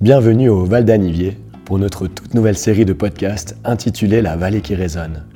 Bienvenue 0.00 0.48
au 0.48 0.64
Val 0.64 0.86
d'Anivier 0.86 1.36
pour 1.66 1.78
notre 1.78 2.06
toute 2.06 2.32
nouvelle 2.32 2.56
série 2.56 2.86
de 2.86 2.94
podcasts 2.94 3.58
intitulée 3.64 4.22
La 4.22 4.34
vallée 4.34 4.62
qui 4.62 4.74
résonne. 4.74 5.26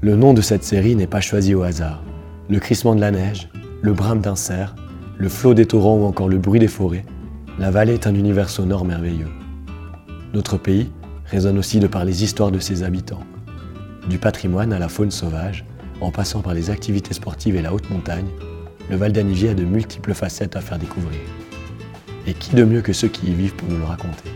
Le 0.00 0.14
nom 0.14 0.32
de 0.32 0.40
cette 0.40 0.62
série 0.62 0.94
n'est 0.94 1.08
pas 1.08 1.20
choisi 1.20 1.56
au 1.56 1.62
hasard. 1.62 2.04
Le 2.48 2.60
crissement 2.60 2.94
de 2.94 3.00
la 3.00 3.10
neige, 3.10 3.48
le 3.80 3.92
brame 3.92 4.20
d'un 4.20 4.36
cerf, 4.36 4.76
le 5.18 5.28
flot 5.28 5.54
des 5.54 5.66
torrents 5.66 5.96
ou 5.96 6.04
encore 6.04 6.28
le 6.28 6.38
bruit 6.38 6.60
des 6.60 6.68
forêts, 6.68 7.04
la 7.58 7.72
vallée 7.72 7.94
est 7.94 8.06
un 8.06 8.14
univers 8.14 8.48
sonore 8.48 8.84
merveilleux. 8.84 9.32
Notre 10.34 10.56
pays 10.56 10.92
résonne 11.24 11.58
aussi 11.58 11.80
de 11.80 11.88
par 11.88 12.04
les 12.04 12.22
histoires 12.22 12.52
de 12.52 12.60
ses 12.60 12.84
habitants. 12.84 13.24
Du 14.08 14.18
patrimoine 14.18 14.72
à 14.72 14.78
la 14.78 14.88
faune 14.88 15.10
sauvage, 15.10 15.64
en 16.00 16.12
passant 16.12 16.42
par 16.42 16.54
les 16.54 16.70
activités 16.70 17.14
sportives 17.14 17.56
et 17.56 17.62
la 17.62 17.74
haute 17.74 17.90
montagne, 17.90 18.28
le 18.88 18.94
Val 18.94 19.10
d'Anivier 19.10 19.48
a 19.48 19.54
de 19.54 19.64
multiples 19.64 20.14
facettes 20.14 20.54
à 20.54 20.60
faire 20.60 20.78
découvrir. 20.78 21.18
Et 22.26 22.34
qui 22.34 22.54
de 22.54 22.64
mieux 22.64 22.82
que 22.82 22.92
ceux 22.92 23.08
qui 23.08 23.26
y 23.26 23.34
vivent 23.34 23.54
pour 23.54 23.68
nous 23.68 23.78
le 23.78 23.84
raconter? 23.84 24.30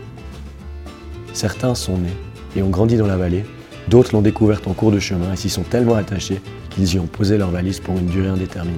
Certains 1.33 1.75
sont 1.75 1.97
nés 1.97 2.17
et 2.55 2.61
ont 2.61 2.69
grandi 2.69 2.97
dans 2.97 3.07
la 3.07 3.17
vallée, 3.17 3.45
d'autres 3.87 4.13
l'ont 4.13 4.21
découverte 4.21 4.67
en 4.67 4.73
cours 4.73 4.91
de 4.91 4.99
chemin 4.99 5.33
et 5.33 5.37
s'y 5.37 5.49
sont 5.49 5.63
tellement 5.63 5.95
attachés 5.95 6.41
qu'ils 6.69 6.95
y 6.95 6.99
ont 6.99 7.07
posé 7.07 7.37
leur 7.37 7.51
valise 7.51 7.79
pour 7.79 7.97
une 7.97 8.07
durée 8.07 8.27
indéterminée. 8.27 8.77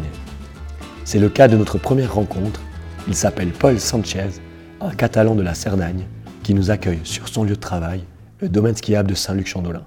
C'est 1.05 1.19
le 1.19 1.29
cas 1.29 1.47
de 1.47 1.57
notre 1.57 1.77
première 1.77 2.13
rencontre. 2.13 2.61
Il 3.07 3.15
s'appelle 3.15 3.49
Paul 3.49 3.79
Sanchez, 3.79 4.27
un 4.81 4.91
Catalan 4.91 5.35
de 5.35 5.41
la 5.41 5.55
Cerdagne, 5.55 6.05
qui 6.43 6.53
nous 6.53 6.69
accueille 6.69 7.01
sur 7.03 7.27
son 7.27 7.43
lieu 7.43 7.55
de 7.55 7.55
travail, 7.55 8.03
le 8.41 8.49
domaine 8.49 8.75
skiable 8.75 9.09
de 9.09 9.15
Saint-Luc-Chandolin. 9.15 9.85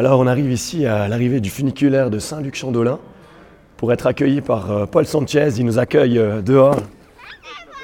Alors 0.00 0.18
on 0.18 0.26
arrive 0.26 0.50
ici 0.50 0.86
à 0.86 1.08
l'arrivée 1.08 1.40
du 1.40 1.50
funiculaire 1.50 2.08
de 2.08 2.18
Saint-Luc-Chandolin 2.18 2.98
pour 3.76 3.92
être 3.92 4.06
accueilli 4.06 4.40
par 4.40 4.70
euh, 4.70 4.86
Paul 4.86 5.04
Sanchez. 5.04 5.50
Il 5.58 5.66
nous 5.66 5.78
accueille 5.78 6.18
euh, 6.18 6.40
dehors. 6.40 6.76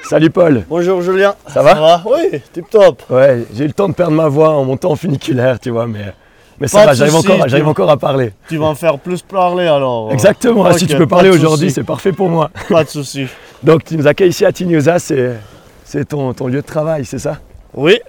Salut 0.01 0.31
Paul. 0.31 0.63
Bonjour 0.67 1.03
Julien. 1.03 1.35
Ça 1.45 1.61
va? 1.61 2.01
Oui, 2.07 2.41
tip 2.51 2.67
top. 2.71 3.03
Ouais, 3.11 3.45
j'ai 3.53 3.65
eu 3.65 3.67
le 3.67 3.73
temps 3.73 3.87
de 3.87 3.93
perdre 3.93 4.15
ma 4.15 4.29
voix 4.29 4.49
en 4.49 4.65
montant 4.65 4.93
en 4.93 4.95
funiculaire, 4.95 5.59
tu 5.59 5.69
vois, 5.69 5.85
mais, 5.85 6.11
mais 6.59 6.67
ça 6.67 6.79
Pas 6.79 6.85
va, 6.87 6.93
j'arrive 6.95 7.17
encore, 7.17 7.47
j'arrive 7.47 7.67
encore 7.67 7.91
à 7.91 7.97
parler. 7.97 8.33
Tu 8.49 8.57
vas 8.57 8.65
en 8.65 8.73
faire 8.73 8.97
plus 8.97 9.21
parler 9.21 9.67
alors. 9.67 10.11
Exactement, 10.11 10.73
si 10.73 10.87
tu 10.87 10.97
peux 10.97 11.05
parler 11.05 11.29
aujourd'hui, 11.29 11.69
c'est 11.69 11.83
parfait 11.83 12.13
pour 12.13 12.29
moi. 12.29 12.49
Pas 12.67 12.83
de 12.83 12.89
souci. 12.89 13.27
Donc 13.61 13.83
tu 13.83 13.95
nous 13.95 14.07
accueilles 14.07 14.29
ici 14.29 14.43
à 14.43 14.51
Tignosa, 14.51 14.97
c'est, 14.97 16.05
ton, 16.09 16.33
ton 16.33 16.47
lieu 16.47 16.61
de 16.61 16.67
travail, 16.67 17.05
c'est 17.05 17.19
ça? 17.19 17.37
Oui, 17.75 17.99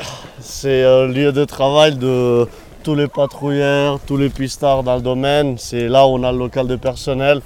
c'est 0.40 0.82
euh, 0.82 1.08
le 1.08 1.12
lieu 1.12 1.30
de 1.30 1.44
travail 1.44 1.96
de 1.96 2.48
tous 2.88 2.94
les 2.94 3.06
patrouilleurs, 3.06 4.00
tous 4.06 4.16
les 4.16 4.30
pistards 4.30 4.82
dans 4.82 4.94
le 4.96 5.02
domaine. 5.02 5.56
C'est 5.58 5.88
là 5.88 6.06
où 6.06 6.12
on 6.12 6.22
a 6.22 6.32
le 6.32 6.38
local 6.38 6.66
de 6.66 6.76
personnel. 6.76 7.42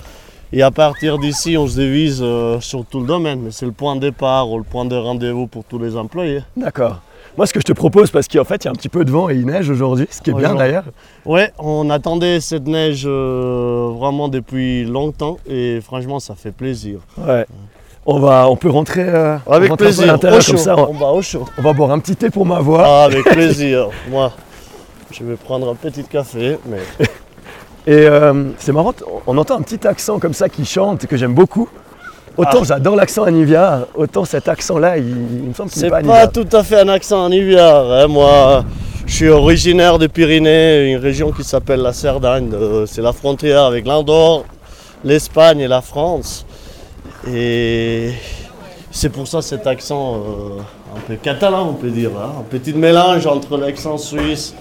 Et 0.53 0.63
à 0.63 0.71
partir 0.71 1.19
d'ici, 1.19 1.57
on 1.59 1.67
se 1.67 1.81
divise 1.81 2.21
euh, 2.23 2.61
sur 2.61 2.85
tout 2.85 3.01
le 3.01 3.09
domaine. 3.09 3.41
Mais 3.43 3.51
c'est 3.51 3.67
le 3.67 3.73
point 3.73 3.97
de 3.97 4.01
départ 4.03 4.49
ou 4.49 4.57
le 4.59 4.63
point 4.63 4.85
de 4.85 4.95
rendez-vous 4.95 5.49
pour 5.49 5.65
tous 5.65 5.81
les 5.81 5.97
employés. 5.97 6.43
D'accord. 6.57 7.01
Moi 7.37 7.47
ce 7.49 7.53
que 7.53 7.59
je 7.59 7.65
te 7.65 7.73
propose, 7.73 8.13
parce 8.13 8.29
qu'en 8.29 8.45
fait 8.45 8.63
il 8.63 8.67
y 8.67 8.69
a 8.69 8.71
un 8.71 8.75
petit 8.75 8.89
peu 8.89 9.05
de 9.05 9.11
vent 9.11 9.29
et 9.31 9.35
il 9.35 9.47
neige 9.47 9.69
aujourd'hui, 9.69 10.07
ce 10.13 10.21
qui 10.23 10.31
est 10.31 10.35
bien 10.35 10.55
d'ailleurs. 10.55 10.85
Ouais, 11.25 11.51
on 11.59 11.91
attendait 11.91 12.39
cette 12.41 12.69
neige 12.69 13.03
euh, 13.05 13.89
vraiment 13.99 14.29
depuis 14.29 14.85
longtemps 14.85 15.39
et 15.49 15.81
franchement, 15.81 16.21
ça 16.21 16.37
fait 16.37 16.53
plaisir. 16.53 17.01
Ouais. 17.19 17.47
On, 18.07 18.21
va, 18.21 18.49
on 18.49 18.55
peut 18.55 18.71
rentrer, 18.71 19.05
euh, 19.09 19.39
Avec 19.51 19.73
à 19.73 19.77
plaisir. 19.77 20.07
l'intérieur 20.07 20.41
Au 20.41 20.45
comme 20.45 20.57
chaud. 20.57 20.63
ça. 20.63 20.77
On 20.79 20.91
On, 20.91 20.93
va 20.93 21.07
au 21.07 21.23
chaud. 21.23 21.47
on 21.59 21.63
va 21.63 21.73
boire 21.73 21.91
un 21.91 21.99
petit 21.99 22.15
thé 22.15 22.31
pour 22.31 22.47
ma 22.47 22.61
voix. 22.61 22.85
Ah, 22.87 23.05
avec 23.07 23.25
plaisir. 23.25 23.89
Moi, 24.09 24.31
je 25.13 25.25
vais 25.25 25.37
prendre 25.37 25.71
un 25.71 25.75
petit 25.75 26.05
café, 26.05 26.59
mais 26.67 26.79
Et 27.87 28.07
euh, 28.07 28.51
c'est 28.59 28.71
marrant, 28.73 28.93
on 29.27 29.37
entend 29.39 29.59
un 29.59 29.63
petit 29.63 29.87
accent 29.89 30.19
comme 30.21 30.35
ça 30.35 30.49
qui 30.49 30.65
chante 30.65 31.07
que 31.07 31.17
j'aime 31.17 31.35
beaucoup. 31.35 31.69
Autant 32.37 32.61
Ah. 32.61 32.65
j'adore 32.65 32.95
l'accent 32.97 33.25
Anivia, 33.25 33.87
autant 33.95 34.25
cet 34.25 34.47
accent-là, 34.49 34.99
il, 34.99 35.09
il 35.09 35.49
me 35.49 35.53
semble 35.55 35.69
qu'il 35.71 35.81
c'est 35.81 35.87
n'est 35.87 35.91
pas 35.91 36.01
pas 36.03 36.19
Anivia. 36.21 36.27
tout 36.29 36.57
à 36.57 36.63
fait 36.63 36.79
un 36.81 36.89
accent 36.89 37.25
en 37.25 37.31
hiver. 37.33 37.75
hein. 37.75 38.07
Moi, 38.07 38.65
je 39.05 39.13
suis 39.15 39.29
originaire 39.29 39.99
des 39.99 40.09
Pyrénées, 40.09 40.93
une 40.93 40.99
région 41.01 41.33
qui 41.33 41.43
s'appelle 41.45 41.81
la 41.81 41.93
Cerdagne. 41.93 42.51
Euh, 42.55 42.87
C'est 42.87 43.03
la 43.03 43.13
frontière 43.13 43.65
avec 43.65 43.85
l'Andorre, 43.85 44.45
l'Espagne 45.05 45.59
et 45.61 45.69
la 45.69 45.83
France. 45.83 46.47
Et 47.29 48.13
c'est 48.91 49.11
pour 49.11 49.27
ça 49.29 49.43
cet 49.43 49.67
accent 49.67 50.15
euh, 50.17 50.61
un 50.97 51.01
peu 51.07 51.17
catalan, 51.17 51.69
on 51.71 51.75
peut 51.75 51.91
dire. 51.91 52.11
hein. 52.17 52.31
Un 52.41 52.43
petit 52.45 52.73
mélange 52.73 53.27
entre 53.27 53.59
l'accent 53.59 53.99
suisse 53.99 54.55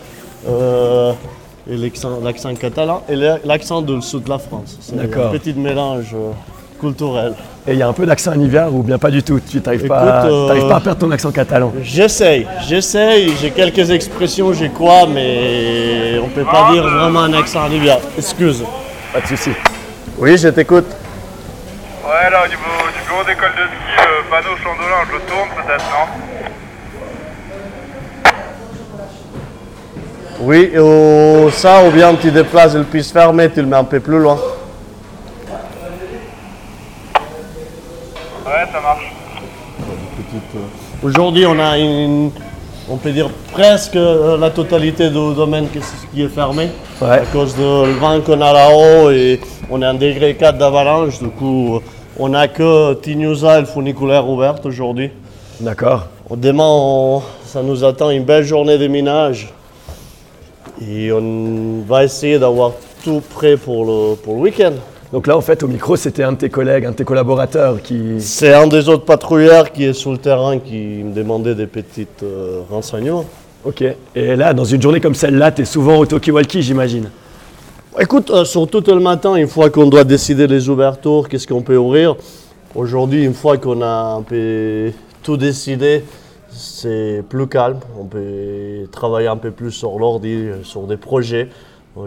et 0.47 1.77
l'accent 2.23 2.55
catalan 2.55 3.03
et 3.09 3.15
l'accent 3.45 3.81
du 3.81 4.01
sud 4.01 4.23
de 4.23 4.29
la 4.29 4.39
France. 4.39 4.77
C'est 4.81 4.95
D'accord. 4.95 5.27
un 5.27 5.37
petit 5.37 5.53
mélange 5.53 6.13
euh, 6.13 6.31
culturel. 6.79 7.33
Et 7.67 7.73
il 7.73 7.77
y 7.77 7.83
a 7.83 7.87
un 7.87 7.93
peu 7.93 8.05
d'accent 8.07 8.31
Anivia 8.31 8.69
ou 8.69 8.81
bien 8.81 8.97
pas 8.97 9.11
du 9.11 9.21
tout? 9.21 9.39
Tu 9.39 9.61
n'arrives 9.61 9.87
pas, 9.87 10.25
euh, 10.25 10.47
t'arrives 10.47 10.67
pas 10.67 10.77
à 10.77 10.79
perdre 10.79 10.99
ton 10.99 11.11
accent 11.11 11.31
catalan? 11.31 11.71
J'essaye, 11.83 12.47
j'essaye, 12.67 13.33
j'ai 13.39 13.51
quelques 13.51 13.91
expressions, 13.91 14.51
j'ai 14.53 14.69
quoi, 14.69 15.05
mais 15.07 16.19
on 16.23 16.27
peut 16.29 16.43
pas 16.43 16.71
dire 16.71 16.83
vraiment 16.83 17.21
un 17.21 17.33
accent 17.33 17.65
en 17.65 17.71
hiver. 17.71 17.99
Excuse. 18.17 18.63
Pas 19.13 19.21
de 19.21 19.27
souci. 19.27 19.51
Oui, 20.17 20.37
je 20.37 20.47
t'écoute. 20.47 20.87
Ouais, 22.03 22.29
là, 22.31 22.43
au 22.43 22.47
niveau 22.47 22.61
du 22.95 23.07
bureau 23.07 23.23
d'école 23.23 23.51
de 23.51 23.67
ski, 23.67 24.07
le 24.07 24.29
panneau 24.29 24.57
Chandolin, 24.57 25.05
je 25.07 25.13
le 25.13 25.21
tourne 25.21 25.49
peut-être, 25.55 25.85
non? 25.91 26.30
Oui, 30.41 30.71
ça, 31.51 31.85
ou 31.87 31.91
bien 31.91 32.15
tu 32.15 32.31
déplaces 32.31 32.73
le 32.75 32.83
piste 32.83 33.11
fermé, 33.13 33.49
tu 33.49 33.61
le 33.61 33.67
mets 33.67 33.75
un 33.77 33.83
peu 33.83 33.99
plus 33.99 34.17
loin. 34.19 34.37
Ouais, 38.45 38.65
ça 38.71 38.81
marche. 38.81 39.11
Aujourd'hui, 41.03 41.45
on 41.45 41.59
a 41.59 41.77
une, 41.77 42.31
on 42.89 42.97
peut 42.97 43.11
dire 43.11 43.29
presque 43.51 43.95
euh, 43.95 44.37
la 44.37 44.49
totalité 44.49 45.07
du 45.09 45.33
domaine 45.35 45.67
qui 46.13 46.21
est 46.23 46.27
fermé. 46.27 46.69
Ouais. 47.01 47.07
À 47.09 47.19
cause 47.31 47.55
du 47.55 47.61
vent 47.99 48.19
qu'on 48.21 48.41
a 48.41 48.53
là-haut 48.53 49.11
et 49.11 49.39
on 49.69 49.81
est 49.81 49.87
en 49.87 49.93
degré 49.93 50.35
4 50.35 50.57
d'avalanche, 50.57 51.19
du 51.19 51.29
coup, 51.29 51.79
on 52.17 52.29
n'a 52.29 52.47
que 52.47 52.93
Tignusa 52.95 53.57
et 53.57 53.61
le 53.61 53.67
funiculaire 53.67 54.27
ouvert 54.27 54.55
aujourd'hui. 54.63 55.11
D'accord. 55.59 56.07
Demain, 56.35 56.65
on- 56.67 57.21
ça 57.45 57.61
nous 57.61 57.83
attend 57.83 58.09
une 58.09 58.23
belle 58.23 58.43
journée 58.43 58.77
de 58.77 58.87
minage. 58.87 59.49
Et 60.81 61.11
on 61.11 61.83
va 61.87 62.03
essayer 62.03 62.39
d'avoir 62.39 62.73
tout 63.03 63.21
prêt 63.35 63.55
pour 63.55 63.85
le, 63.85 64.15
pour 64.15 64.35
le 64.35 64.41
week-end. 64.41 64.73
Donc 65.13 65.27
là, 65.27 65.37
en 65.37 65.41
fait, 65.41 65.61
au 65.61 65.67
micro, 65.67 65.95
c'était 65.95 66.23
un 66.23 66.31
de 66.31 66.37
tes 66.37 66.49
collègues, 66.49 66.85
un 66.85 66.91
de 66.91 66.95
tes 66.95 67.03
collaborateurs 67.03 67.81
qui. 67.81 68.19
C'est 68.19 68.53
un 68.53 68.67
des 68.67 68.87
autres 68.87 69.05
patrouilleurs 69.05 69.71
qui 69.71 69.83
est 69.83 69.93
sur 69.93 70.11
le 70.11 70.17
terrain 70.17 70.57
qui 70.57 71.03
me 71.03 71.13
demandait 71.13 71.53
des 71.53 71.67
petits 71.67 72.07
euh, 72.23 72.61
renseignements. 72.69 73.25
Ok. 73.65 73.83
Et 74.15 74.35
là, 74.35 74.53
dans 74.53 74.63
une 74.63 74.81
journée 74.81 75.01
comme 75.01 75.13
celle-là, 75.13 75.51
tu 75.51 75.61
es 75.63 75.65
souvent 75.65 75.97
au 75.97 76.05
talkie-walkie, 76.05 76.61
j'imagine. 76.61 77.09
Écoute, 77.99 78.31
euh, 78.31 78.45
surtout 78.45 78.81
le 78.87 79.01
matin, 79.01 79.35
une 79.35 79.49
fois 79.49 79.69
qu'on 79.69 79.87
doit 79.87 80.05
décider 80.05 80.47
les 80.47 80.69
ouvertures, 80.69 81.27
qu'est-ce 81.29 81.45
qu'on 81.45 81.61
peut 81.61 81.75
ouvrir? 81.75 82.15
Aujourd'hui, 82.73 83.25
une 83.25 83.33
fois 83.33 83.57
qu'on 83.57 83.81
a 83.81 84.15
un 84.17 84.21
peu 84.21 84.91
tout 85.21 85.35
décidé, 85.35 86.03
c'est 86.51 87.23
plus 87.27 87.47
calme. 87.47 87.79
On 87.99 88.05
peut 88.05 88.87
travailler 88.91 89.27
un 89.27 89.37
peu 89.37 89.51
plus 89.51 89.71
sur 89.71 89.97
l'ordi, 89.97 90.47
sur 90.63 90.83
des 90.83 90.97
projets. 90.97 91.49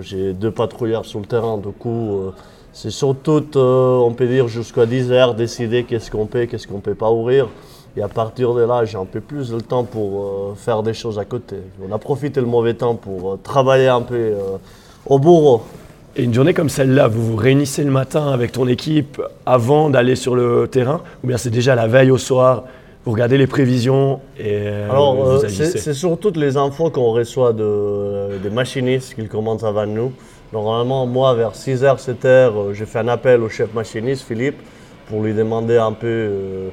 J'ai 0.00 0.32
deux 0.32 0.50
patrouilleurs 0.50 1.04
sur 1.04 1.20
le 1.20 1.26
terrain, 1.26 1.58
du 1.58 1.68
coup, 1.68 2.16
euh, 2.16 2.30
c'est 2.72 2.90
surtout, 2.90 3.44
euh, 3.56 3.96
on 3.98 4.12
peut 4.12 4.26
dire, 4.26 4.48
jusqu'à 4.48 4.86
10 4.86 5.12
heures, 5.12 5.34
décider 5.34 5.84
qu'est-ce 5.84 6.10
qu'on 6.10 6.26
peut, 6.26 6.46
qu'est-ce 6.46 6.66
qu'on 6.66 6.80
peut 6.80 6.94
pas 6.94 7.10
ouvrir. 7.10 7.48
Et 7.96 8.02
à 8.02 8.08
partir 8.08 8.54
de 8.54 8.62
là, 8.62 8.84
j'ai 8.86 8.96
un 8.96 9.04
peu 9.04 9.20
plus 9.20 9.50
de 9.50 9.60
temps 9.60 9.84
pour 9.84 10.22
euh, 10.22 10.54
faire 10.56 10.82
des 10.82 10.94
choses 10.94 11.18
à 11.18 11.26
côté. 11.26 11.56
On 11.86 11.92
a 11.94 11.98
profité 11.98 12.40
le 12.40 12.46
mauvais 12.46 12.74
temps 12.74 12.94
pour 12.94 13.38
travailler 13.42 13.88
un 13.88 14.00
peu 14.00 14.32
au 15.06 15.18
bureau. 15.18 15.62
Et 16.16 16.24
une 16.24 16.32
journée 16.32 16.54
comme 16.54 16.70
celle-là, 16.70 17.06
vous 17.06 17.24
vous 17.24 17.36
réunissez 17.36 17.84
le 17.84 17.90
matin 17.90 18.28
avec 18.28 18.52
ton 18.52 18.66
équipe 18.66 19.20
avant 19.44 19.90
d'aller 19.90 20.16
sur 20.16 20.34
le 20.34 20.66
terrain 20.66 21.02
Ou 21.22 21.26
bien 21.26 21.36
c'est 21.36 21.50
déjà 21.50 21.74
la 21.74 21.88
veille 21.88 22.10
au 22.10 22.18
soir, 22.18 22.64
vous 23.04 23.12
regardez 23.12 23.36
les 23.36 23.46
prévisions 23.46 24.20
et 24.38 24.44
euh, 24.66 24.90
Alors, 24.90 25.14
euh, 25.28 25.38
c'est 25.48 25.92
surtout 25.94 26.32
les 26.36 26.56
infos 26.56 26.90
qu'on 26.90 27.12
reçoit 27.12 27.52
de, 27.52 28.38
des 28.42 28.50
machinistes 28.50 29.14
qui 29.14 29.28
commencent 29.28 29.64
avant 29.64 29.86
nous. 29.86 30.12
Normalement, 30.52 31.04
moi, 31.06 31.34
vers 31.34 31.52
6h, 31.52 31.98
7h, 31.98 32.72
j'ai 32.72 32.86
fait 32.86 33.00
un 33.00 33.08
appel 33.08 33.42
au 33.42 33.48
chef 33.48 33.74
machiniste, 33.74 34.22
Philippe, 34.26 34.56
pour 35.08 35.20
lui 35.22 35.34
demander 35.34 35.76
un 35.76 35.92
peu 35.92 36.06
euh, 36.06 36.68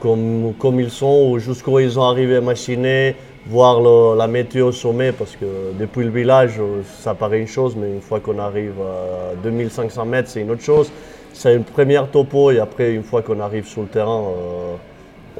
comme, 0.00 0.52
comme 0.58 0.80
ils 0.80 0.90
sont, 0.90 1.28
ou 1.30 1.38
jusqu'où 1.38 1.78
ils 1.78 1.98
ont 1.98 2.02
arrivé 2.04 2.36
à 2.36 2.40
machiner, 2.40 3.14
voir 3.46 3.80
le- 3.80 4.16
la 4.18 4.26
météo 4.26 4.68
au 4.68 4.72
sommet, 4.72 5.12
parce 5.12 5.36
que 5.36 5.46
depuis 5.78 6.04
le 6.04 6.10
village, 6.10 6.54
euh, 6.58 6.82
ça 7.00 7.14
paraît 7.14 7.38
une 7.40 7.46
chose, 7.46 7.76
mais 7.76 7.88
une 7.92 8.00
fois 8.00 8.18
qu'on 8.18 8.38
arrive 8.38 8.74
à 8.80 9.36
2500 9.44 10.04
mètres, 10.06 10.28
c'est 10.28 10.40
une 10.40 10.50
autre 10.50 10.62
chose. 10.62 10.90
C'est 11.32 11.54
une 11.54 11.64
première 11.64 12.08
topo, 12.10 12.50
et 12.50 12.58
après, 12.58 12.92
une 12.94 13.04
fois 13.04 13.22
qu'on 13.22 13.38
arrive 13.40 13.66
sur 13.68 13.82
le 13.82 13.88
terrain, 13.88 14.22
euh, 14.22 14.74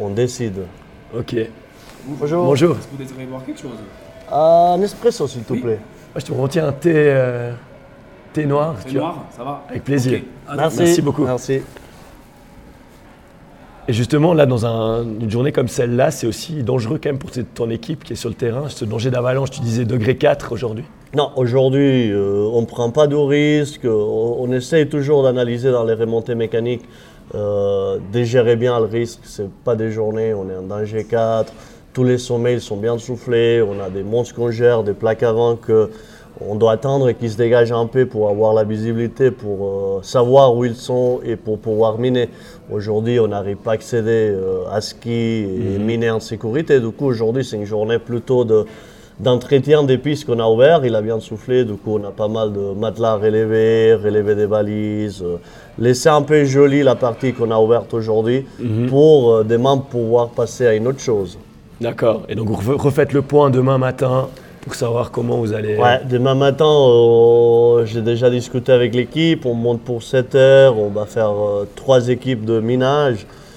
on 0.01 0.11
décide. 0.11 0.63
Ok. 1.17 1.35
Bonjour. 2.07 2.45
Bonjour. 2.45 2.77
Vous 2.93 2.97
désirez 2.99 3.25
boire 3.25 3.45
quelque 3.45 3.61
chose? 3.61 3.77
Un 4.31 4.81
espresso, 4.83 5.27
s'il 5.27 5.43
te 5.43 5.53
Oui. 5.53 5.61
plaît. 5.61 5.79
Moi, 6.15 6.21
je 6.21 6.25
te 6.27 6.33
retiens 6.33 6.69
un 6.69 6.73
thé, 6.73 6.93
euh, 6.95 7.53
thé 8.33 8.47
noir. 8.47 8.77
Thé 8.83 8.91
tu 8.91 8.95
vois. 8.99 9.09
noir, 9.09 9.25
ça 9.37 9.45
va 9.45 9.65
Avec 9.69 9.85
plaisir. 9.85 10.21
Ah, 10.47 10.55
Merci. 10.57 10.79
Merci 10.79 11.03
beaucoup. 11.03 11.25
Merci. 11.25 11.61
Et 13.91 13.93
justement, 13.95 14.35
là, 14.35 14.45
dans 14.45 14.67
un- 14.67 15.03
une 15.05 15.31
journée 15.31 15.51
comme 15.53 15.69
celle-là, 15.69 16.11
c'est 16.11 16.27
aussi 16.27 16.63
dangereux 16.63 17.01
quand 17.03 17.09
même 17.09 17.19
pour 17.19 17.31
ton 17.55 17.71
équipe 17.71 18.05
qui 18.05 18.13
est 18.13 18.17
sur 18.17 18.29
le 18.29 18.35
terrain. 18.35 18.69
Ce 18.69 18.85
danger 18.85 19.11
d'avalanche, 19.11 19.51
tu 19.51 19.61
disais 19.61 19.87
degré 19.87 20.17
4 20.19 20.53
aujourd'hui. 20.53 20.85
Non, 21.15 21.31
aujourd'hui, 21.37 22.13
euh, 22.13 22.51
on 22.53 22.61
ne 22.61 22.67
prend 22.67 22.91
pas 22.91 23.07
de 23.07 23.17
risques. 23.17 23.87
On, 23.87 24.37
on 24.41 24.53
essaye 24.53 24.89
toujours 24.89 25.23
d'analyser 25.23 25.71
dans 25.71 25.85
les 25.85 25.95
remontées 25.95 26.35
mécaniques, 26.35 26.85
euh, 27.35 27.99
de 28.13 28.23
gérer 28.25 28.57
bien 28.57 28.79
le 28.79 28.85
risque. 28.85 29.21
Ce 29.23 29.41
pas 29.65 29.75
des 29.75 29.91
journées, 29.91 30.35
on 30.35 30.51
est 30.51 30.57
en 30.57 30.63
danger 30.63 31.05
4. 31.05 31.51
Tous 31.95 32.05
les 32.05 32.19
sommets 32.19 32.55
ils 32.55 32.61
sont 32.61 32.77
bien 32.77 32.99
soufflés. 32.99 33.63
On 33.63 33.83
a 33.83 33.89
des 33.89 34.03
monstres 34.03 34.35
qu'on 34.35 34.51
gère, 34.51 34.83
des 34.83 34.93
plaques 34.93 35.23
avant 35.23 35.57
que 35.57 35.91
on 36.47 36.55
doit 36.55 36.73
attendre 36.73 37.09
et 37.09 37.15
qui 37.15 37.31
se 37.31 37.37
dégagent 37.37 37.73
un 37.73 37.87
peu 37.87 38.05
pour 38.05 38.29
avoir 38.29 38.53
la 38.53 38.65
visibilité, 38.65 39.31
pour 39.31 39.67
euh, 39.67 40.03
savoir 40.03 40.55
où 40.55 40.65
ils 40.67 40.77
sont 40.77 41.21
et 41.25 41.37
pour 41.37 41.59
pouvoir 41.59 41.99
miner. 41.99 42.29
Aujourd'hui, 42.71 43.19
on 43.19 43.29
n'arrive 43.29 43.57
pas 43.57 43.73
à 43.73 43.75
accéder 43.75 44.31
euh, 44.31 44.69
à 44.71 44.83
ski 44.83 45.11
et 45.11 45.79
miner 45.79 46.11
en 46.11 46.21
sécurité. 46.21 46.81
Du 46.81 46.91
coup, 46.91 47.07
aujourd'hui, 47.07 47.45
c'est 47.45 47.57
une 47.57 47.65
journée 47.65 47.99
plutôt 47.99 48.45
de 48.45 48.67
d'entretien 49.21 49.83
des 49.83 49.99
pistes 49.99 50.25
qu'on 50.27 50.39
a 50.39 50.47
ouvert, 50.47 50.85
il 50.85 50.95
a 50.95 51.03
bien 51.03 51.21
soufflé, 51.21 51.65
du 51.65 51.75
coup 51.75 51.99
on 51.99 52.05
a 52.07 52.11
pas 52.11 52.29
mal 52.29 52.53
de 52.53 52.73
matelas 52.79 53.17
relevés, 53.17 53.95
relever 53.95 54.35
des 54.35 54.47
balises, 54.47 55.23
euh, 55.23 55.37
laisser 55.79 56.09
un 56.09 56.23
peu 56.23 56.45
joli 56.45 56.83
la 56.83 56.95
partie 56.95 57.33
qu'on 57.33 57.51
a 57.51 57.59
ouverte 57.59 57.93
aujourd'hui 57.95 58.47
pour 58.89 59.33
euh, 59.33 59.45
demain 59.45 59.77
pouvoir 59.79 60.29
passer 60.29 60.67
à 60.67 60.75
une 60.75 60.87
autre 60.87 61.01
chose. 61.01 61.39
D'accord. 61.81 62.23
Et 62.29 62.35
donc, 62.35 62.51
vous 62.51 62.77
refaites 62.77 63.13
le 63.13 63.23
point 63.23 63.51
demain 63.51 63.79
matin 63.79 64.29
pour 64.61 64.75
savoir 64.75 65.11
comment 65.11 65.39
vous 65.39 65.53
allez. 65.53 65.77
Ouais, 65.77 66.01
demain 66.09 66.35
matin, 66.35 66.69
euh, 66.69 67.85
j'ai 67.87 68.03
déjà 68.03 68.31
discuté 68.31 68.73
avec 68.73 68.95
l'équipe, 68.95 69.47
on 69.47 69.55
monte 69.55 69.81
pour 69.81 70.03
7 70.03 70.35
heures, 70.35 70.79
on 70.79 70.89
va 70.89 71.07
faire 71.07 71.31
euh, 71.31 71.69
trois 71.77 72.09
équipes 72.09 72.45
de 72.45 72.61
minage 72.61 73.25
euh, 73.25 73.48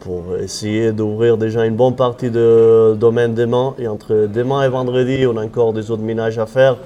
pour 0.00 0.36
essayer 0.42 0.92
d'ouvrir 0.92 1.36
déjà 1.36 1.64
une 1.64 1.76
bonne 1.76 1.96
partie 1.96 2.30
de 2.30 2.94
domaine 2.94 3.34
demain. 3.34 3.74
Et 3.78 3.88
entre 3.88 4.26
demain 4.32 4.62
et 4.64 4.68
vendredi, 4.68 5.26
on 5.26 5.36
a 5.36 5.44
encore 5.44 5.72
des 5.72 5.90
autres 5.90 6.02
minages 6.02 6.38
à 6.38 6.46
faire 6.46 6.76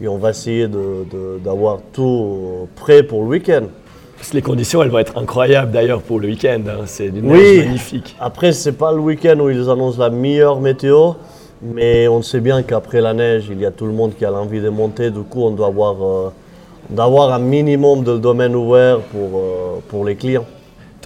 et 0.00 0.08
on 0.08 0.16
va 0.18 0.30
essayer 0.30 0.68
d'avoir 1.44 1.78
tout 1.92 2.68
prêt 2.76 3.02
pour 3.02 3.22
le 3.22 3.28
week-end. 3.28 3.64
Parce 4.16 4.30
que 4.30 4.36
les 4.36 4.42
conditions, 4.42 4.82
elles 4.82 4.90
vont 4.90 4.98
être 4.98 5.16
incroyables 5.16 5.70
d'ailleurs 5.70 6.02
pour 6.02 6.18
le 6.18 6.26
week-end. 6.28 6.60
hein. 6.68 6.82
C'est 6.86 7.06
une 7.06 7.30
Oui. 7.30 7.58
magnifique. 7.58 8.16
Après, 8.20 8.52
c'est 8.52 8.72
pas 8.72 8.92
le 8.92 8.98
week-end 8.98 9.38
où 9.38 9.48
ils 9.48 9.70
annoncent 9.70 9.98
la 10.00 10.10
meilleure 10.10 10.60
météo, 10.60 11.12
mais 11.62 12.08
on 12.08 12.20
sait 12.22 12.40
bien 12.40 12.62
qu'après 12.64 13.00
la 13.00 13.14
neige, 13.14 13.44
il 13.50 13.60
y 13.60 13.66
a 13.66 13.70
tout 13.70 13.86
le 13.86 13.92
monde 13.92 14.12
qui 14.18 14.24
a 14.24 14.30
l'envie 14.30 14.60
de 14.60 14.70
monter. 14.70 15.10
Du 15.10 15.20
coup, 15.20 15.42
on 15.44 15.50
doit 15.52 15.68
avoir, 15.68 15.94
euh, 16.04 16.32
d'avoir 16.90 17.32
un 17.32 17.38
minimum 17.38 18.02
de 18.02 18.18
domaine 18.18 18.56
ouvert 18.56 18.98
pour, 19.02 19.38
euh, 19.38 19.78
pour 19.88 20.04
les 20.04 20.16
clients. 20.16 20.46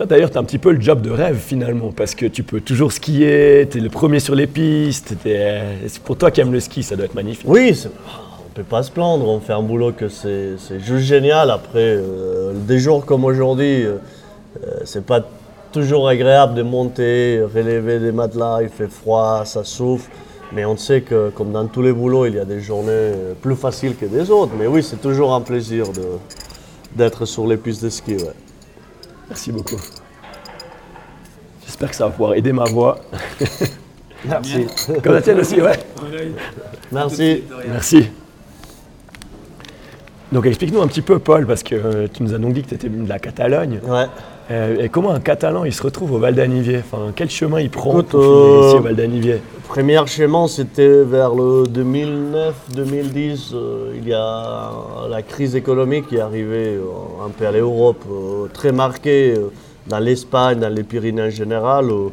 D'ailleurs, 0.06 0.30
tu 0.30 0.36
as 0.38 0.40
un 0.40 0.44
petit 0.44 0.58
peu 0.58 0.72
le 0.72 0.80
job 0.80 1.00
de 1.02 1.10
rêve 1.10 1.36
finalement, 1.38 1.92
parce 1.94 2.14
que 2.14 2.26
tu 2.26 2.42
peux 2.42 2.60
toujours 2.60 2.92
skier, 2.92 3.68
tu 3.70 3.78
es 3.78 3.80
le 3.80 3.88
premier 3.88 4.20
sur 4.20 4.34
les 4.34 4.46
pistes. 4.46 5.14
t'es- 5.22 5.62
C'est 5.86 6.02
pour 6.02 6.16
toi 6.16 6.30
qui 6.30 6.40
aimes 6.40 6.52
le 6.52 6.60
ski, 6.60 6.82
ça 6.82 6.96
doit 6.96 7.04
être 7.06 7.14
magnifique. 7.14 7.46
Oui, 7.48 7.76
on 7.86 8.50
peut 8.54 8.62
pas 8.64 8.82
se 8.82 8.90
plaindre. 8.90 9.26
On 9.28 9.40
fait 9.40 9.52
un 9.52 9.62
boulot 9.62 9.92
que 9.92 10.08
c'est 10.08 10.56
juste 10.80 11.04
génial. 11.06 11.50
Après, 11.50 11.78
euh, 11.98 12.52
des 12.54 12.78
jours 12.78 13.04
comme 13.04 13.24
aujourd'hui, 13.24 13.84
euh, 13.84 13.96
euh, 14.64 14.80
c'est 14.84 15.04
pas 15.04 15.20
toujours 15.72 16.08
agréable 16.08 16.54
de 16.54 16.62
monter, 16.62 17.40
relever 17.42 17.98
des 17.98 18.12
matelas. 18.12 18.58
Il 18.62 18.68
fait 18.68 18.88
froid, 18.90 19.42
ça 19.44 19.64
souffle. 19.64 20.10
Mais 20.54 20.66
on 20.66 20.76
sait 20.76 21.00
que, 21.00 21.30
comme 21.30 21.50
dans 21.52 21.66
tous 21.66 21.80
les 21.80 21.92
boulots, 21.94 22.26
il 22.26 22.34
y 22.34 22.38
a 22.38 22.44
des 22.44 22.60
journées 22.60 22.90
euh, 22.90 23.32
plus 23.40 23.56
faciles 23.56 23.96
que 23.96 24.04
des 24.04 24.30
autres. 24.30 24.52
Mais 24.58 24.66
oui, 24.66 24.82
c'est 24.82 25.00
toujours 25.00 25.32
un 25.34 25.40
plaisir 25.40 25.86
d'être 26.94 27.24
sur 27.24 27.46
les 27.46 27.56
pistes 27.56 27.82
de 27.84 27.88
ski. 27.88 28.16
Merci 29.32 29.50
beaucoup. 29.50 29.80
J'espère 31.64 31.88
que 31.88 31.96
ça 31.96 32.04
va 32.04 32.10
pouvoir 32.10 32.34
aider 32.34 32.52
ma 32.52 32.64
voix. 32.64 33.00
Merci. 34.26 34.66
Comme 35.02 35.14
la 35.14 35.22
tienne 35.22 35.40
aussi, 35.40 35.58
ouais. 35.58 35.78
Merci. 36.92 37.42
Merci. 37.66 38.10
Donc 40.32 40.46
explique-nous 40.46 40.80
un 40.80 40.86
petit 40.86 41.02
peu, 41.02 41.18
Paul, 41.18 41.46
parce 41.46 41.62
que 41.62 41.74
euh, 41.74 42.06
tu 42.12 42.22
nous 42.22 42.32
as 42.34 42.38
donc 42.38 42.54
dit 42.54 42.62
que 42.62 42.68
tu 42.70 42.74
étais 42.74 42.88
de 42.88 43.06
la 43.08 43.18
Catalogne. 43.18 43.80
Ouais. 43.86 44.06
Euh, 44.50 44.82
et 44.82 44.88
comment 44.88 45.10
un 45.10 45.20
Catalan 45.20 45.64
il 45.64 45.72
se 45.72 45.82
retrouve 45.82 46.12
au 46.12 46.18
Val 46.18 46.34
d'Anivier? 46.34 46.78
Enfin, 46.78 47.12
Quel 47.14 47.28
chemin 47.30 47.60
il 47.60 47.68
prend 47.70 47.90
Écoute, 47.92 48.08
pour 48.08 48.22
finir 48.22 48.34
euh, 48.34 48.66
ici 48.68 48.76
au 48.76 48.80
Val 48.82 48.96
d'Anivier? 48.96 49.42
Premier 49.68 50.00
schéma, 50.06 50.46
c'était 50.48 51.02
vers 51.04 51.34
le 51.34 51.64
2009-2010. 51.64 53.54
euh, 53.54 53.92
il 53.96 54.08
y 54.08 54.14
a 54.14 54.70
la 55.08 55.22
crise 55.22 55.54
économique 55.54 56.08
qui 56.08 56.16
est 56.16 56.20
arrivée 56.20 56.76
euh, 56.76 57.24
un 57.26 57.28
peu 57.28 57.46
à 57.46 57.52
l'Europe, 57.52 58.02
euh, 58.10 58.46
très 58.52 58.72
marquée 58.72 59.34
euh, 59.36 59.50
dans 59.86 59.98
l'Espagne, 59.98 60.58
dans 60.60 60.68
les 60.74 60.82
Pyrénées 60.82 61.22
en 61.22 61.30
général. 61.30 61.90
euh, 61.90 62.08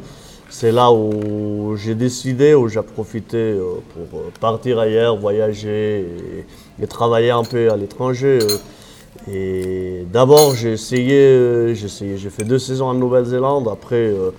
c'est 0.52 0.72
là 0.72 0.90
où 0.90 1.76
j'ai 1.76 1.94
décidé, 1.94 2.54
où 2.54 2.66
j'ai 2.68 2.82
profité 2.82 3.36
euh, 3.36 3.62
pour 3.94 4.18
euh, 4.18 4.22
partir 4.40 4.80
ailleurs, 4.80 5.16
voyager 5.16 6.04
et 6.82 6.86
travailler 6.86 7.30
un 7.30 7.44
peu 7.44 7.70
à 7.70 7.76
l'étranger. 7.76 8.38
euh. 8.42 8.56
Et 9.30 10.06
d'abord, 10.12 10.54
j'ai 10.54 10.72
essayé, 10.72 11.20
euh, 11.20 11.74
j'ai 11.74 11.86
essayé, 11.86 12.16
j'ai 12.16 12.30
fait 12.30 12.44
deux 12.44 12.58
saisons 12.58 12.86
en 12.86 12.94
Nouvelle-Zélande. 12.94 13.68
Après, 13.70 13.96
euh, 13.96 14.30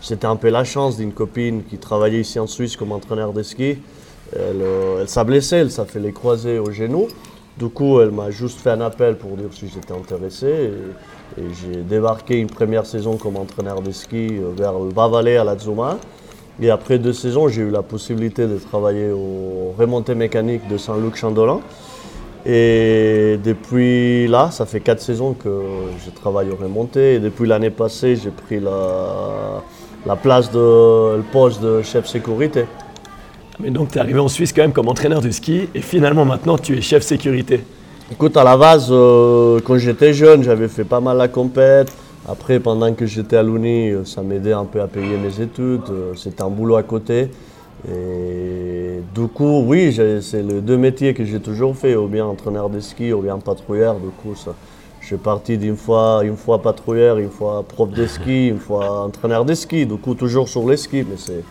c'était 0.00 0.26
un 0.26 0.36
peu 0.36 0.48
la 0.50 0.64
chance 0.64 0.96
d'une 0.96 1.12
copine 1.12 1.64
qui 1.64 1.78
travaillait 1.78 2.20
ici 2.20 2.38
en 2.38 2.46
Suisse 2.46 2.76
comme 2.76 2.92
entraîneur 2.92 3.32
de 3.32 3.42
ski. 3.42 3.78
Elle, 4.34 4.62
elle 5.00 5.08
s'est 5.08 5.24
blessée, 5.24 5.56
elle 5.56 5.70
s'est 5.70 5.86
fait 5.86 6.00
les 6.00 6.12
croisés 6.12 6.58
au 6.58 6.70
genou. 6.70 7.08
Du 7.58 7.68
coup, 7.70 8.00
elle 8.00 8.10
m'a 8.10 8.30
juste 8.30 8.60
fait 8.60 8.70
un 8.70 8.82
appel 8.82 9.16
pour 9.16 9.30
dire 9.36 9.48
si 9.50 9.68
j'étais 9.68 9.94
intéressé. 9.94 10.46
Et, 10.46 11.42
j'ai 11.62 11.82
débarqué 11.82 12.36
une 12.36 12.48
première 12.48 12.84
saison 12.84 13.16
comme 13.16 13.36
entraîneur 13.36 13.80
de 13.80 13.90
ski 13.92 14.38
vers 14.56 14.78
le 14.78 14.90
Bas-Valais 14.90 15.36
à 15.36 15.44
la 15.44 15.56
Zuma. 15.58 15.98
Et 16.60 16.70
après 16.70 16.98
deux 16.98 17.12
saisons, 17.12 17.48
j'ai 17.48 17.62
eu 17.62 17.70
la 17.70 17.82
possibilité 17.82 18.46
de 18.46 18.58
travailler 18.58 19.10
au 19.10 19.74
remontée 19.78 20.16
mécanique 20.16 20.66
de 20.68 20.76
Saint-Luc-Chandolin. 20.76 21.60
Et 22.46 23.38
depuis 23.44 24.26
là, 24.28 24.50
ça 24.50 24.64
fait 24.64 24.80
quatre 24.80 25.00
saisons 25.00 25.34
que 25.34 25.62
je 26.04 26.10
travaille 26.10 26.50
au 26.50 26.56
remontée. 26.56 27.14
Et 27.14 27.18
depuis 27.18 27.46
l'année 27.48 27.70
passée, 27.70 28.16
j'ai 28.16 28.30
pris 28.30 28.60
la, 28.60 29.62
la 30.06 30.16
place 30.16 30.50
de 30.50 31.16
le 31.16 31.22
poste 31.32 31.60
de 31.62 31.82
chef 31.82 32.06
sécurité. 32.06 32.64
Mais 33.60 33.70
donc 33.70 33.90
tu 33.90 33.98
es 33.98 34.00
arrivé 34.00 34.20
en 34.20 34.28
Suisse 34.28 34.52
quand 34.52 34.62
même 34.62 34.72
comme 34.72 34.88
entraîneur 34.88 35.20
de 35.20 35.30
ski 35.30 35.68
et 35.74 35.80
finalement 35.80 36.24
maintenant 36.24 36.56
tu 36.56 36.78
es 36.78 36.80
chef 36.80 37.02
sécurité. 37.02 37.64
Écoute, 38.10 38.36
à 38.36 38.44
la 38.44 38.56
base, 38.56 38.88
euh, 38.90 39.60
quand 39.64 39.76
j'étais 39.76 40.14
jeune, 40.14 40.42
j'avais 40.42 40.68
fait 40.68 40.84
pas 40.84 41.00
mal 41.00 41.18
la 41.18 41.28
compète. 41.28 41.92
Après, 42.26 42.58
pendant 42.60 42.92
que 42.94 43.04
j'étais 43.04 43.36
à 43.36 43.42
l'Uni, 43.42 43.90
euh, 43.90 44.04
ça 44.04 44.22
m'aidait 44.22 44.52
un 44.52 44.64
peu 44.64 44.80
à 44.80 44.86
payer 44.86 45.16
mes 45.16 45.42
études. 45.42 45.82
euh, 45.90 46.12
C'était 46.14 46.42
un 46.42 46.48
boulot 46.48 46.76
à 46.76 46.82
côté. 46.82 47.30
Et 47.86 49.00
du 49.14 49.28
coup, 49.28 49.62
oui, 49.66 49.92
c'est 49.94 50.42
les 50.42 50.60
deux 50.60 50.76
métiers 50.76 51.14
que 51.14 51.24
j'ai 51.24 51.40
toujours 51.40 51.76
fait, 51.76 51.94
ou 51.94 52.08
bien 52.08 52.24
entraîneur 52.24 52.70
de 52.70 52.80
ski, 52.80 53.12
ou 53.12 53.22
bien 53.22 53.38
patrouilleur. 53.38 53.96
Du 53.96 54.08
coup, 54.08 54.34
ça, 54.34 54.54
je 55.00 55.06
suis 55.06 55.16
parti 55.16 55.56
d'une 55.58 55.76
fois, 55.76 56.22
une 56.24 56.36
fois 56.36 56.60
patrouilleur, 56.60 57.18
une 57.18 57.30
fois 57.30 57.62
prof 57.62 57.90
de 57.90 58.06
ski, 58.06 58.48
une 58.48 58.58
fois 58.58 59.04
entraîneur 59.04 59.44
de 59.44 59.54
ski. 59.54 59.86
Du 59.86 59.96
coup, 59.96 60.14
toujours 60.14 60.48
sur 60.48 60.68
les 60.68 60.76
skis, 60.76 61.04
mais 61.08 61.16
c'est, 61.16 61.44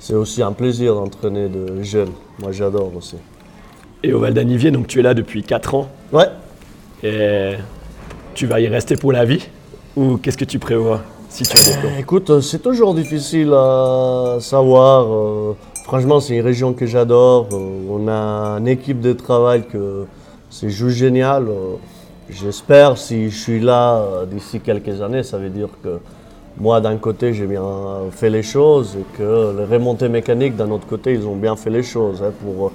c'est 0.00 0.14
aussi 0.14 0.42
un 0.42 0.52
plaisir 0.52 0.94
d'entraîner 0.94 1.48
de 1.48 1.82
jeunes. 1.82 2.12
Moi, 2.40 2.50
j'adore 2.52 2.90
aussi. 2.96 3.16
Et 4.02 4.12
au 4.12 4.18
Val 4.18 4.34
d'Anivier, 4.34 4.72
donc 4.72 4.88
tu 4.88 4.98
es 4.98 5.02
là 5.02 5.14
depuis 5.14 5.44
4 5.44 5.76
ans 5.76 5.88
Ouais, 6.12 6.26
et 7.04 7.54
tu 8.34 8.46
vas 8.46 8.60
y 8.60 8.66
rester 8.66 8.96
pour 8.96 9.12
la 9.12 9.24
vie 9.24 9.48
Ou 9.96 10.16
qu'est-ce 10.16 10.36
que 10.36 10.44
tu 10.44 10.58
prévois? 10.58 11.02
Écoute, 11.98 12.30
euh, 12.30 12.40
c'est 12.40 12.58
toujours 12.60 12.94
difficile 12.94 13.52
à 13.54 14.36
savoir. 14.40 15.06
euh, 15.10 15.52
Franchement, 15.84 16.20
c'est 16.20 16.36
une 16.36 16.44
région 16.44 16.72
que 16.74 16.86
j'adore. 16.86 17.48
euh, 17.52 17.88
On 17.90 18.06
a 18.08 18.58
une 18.58 18.68
équipe 18.68 19.00
de 19.00 19.12
travail 19.12 19.64
que 19.66 20.04
c'est 20.50 20.70
juste 20.70 20.96
génial. 20.96 21.48
J'espère, 22.30 22.98
si 22.98 23.30
je 23.30 23.36
suis 23.38 23.60
là 23.60 24.24
d'ici 24.30 24.60
quelques 24.60 25.00
années, 25.02 25.22
ça 25.22 25.38
veut 25.38 25.50
dire 25.50 25.68
que 25.82 25.98
moi, 26.58 26.80
d'un 26.80 26.96
côté, 26.96 27.32
j'ai 27.32 27.46
bien 27.46 27.64
fait 28.10 28.30
les 28.30 28.42
choses 28.42 28.96
et 29.00 29.04
que 29.18 29.54
les 29.58 29.64
remontées 29.64 30.08
mécaniques, 30.08 30.54
d'un 30.56 30.70
autre 30.70 30.86
côté, 30.86 31.12
ils 31.14 31.26
ont 31.26 31.36
bien 31.36 31.56
fait 31.56 31.70
les 31.70 31.82
choses. 31.82 32.22
hein. 32.22 32.32
Pour, 32.42 32.72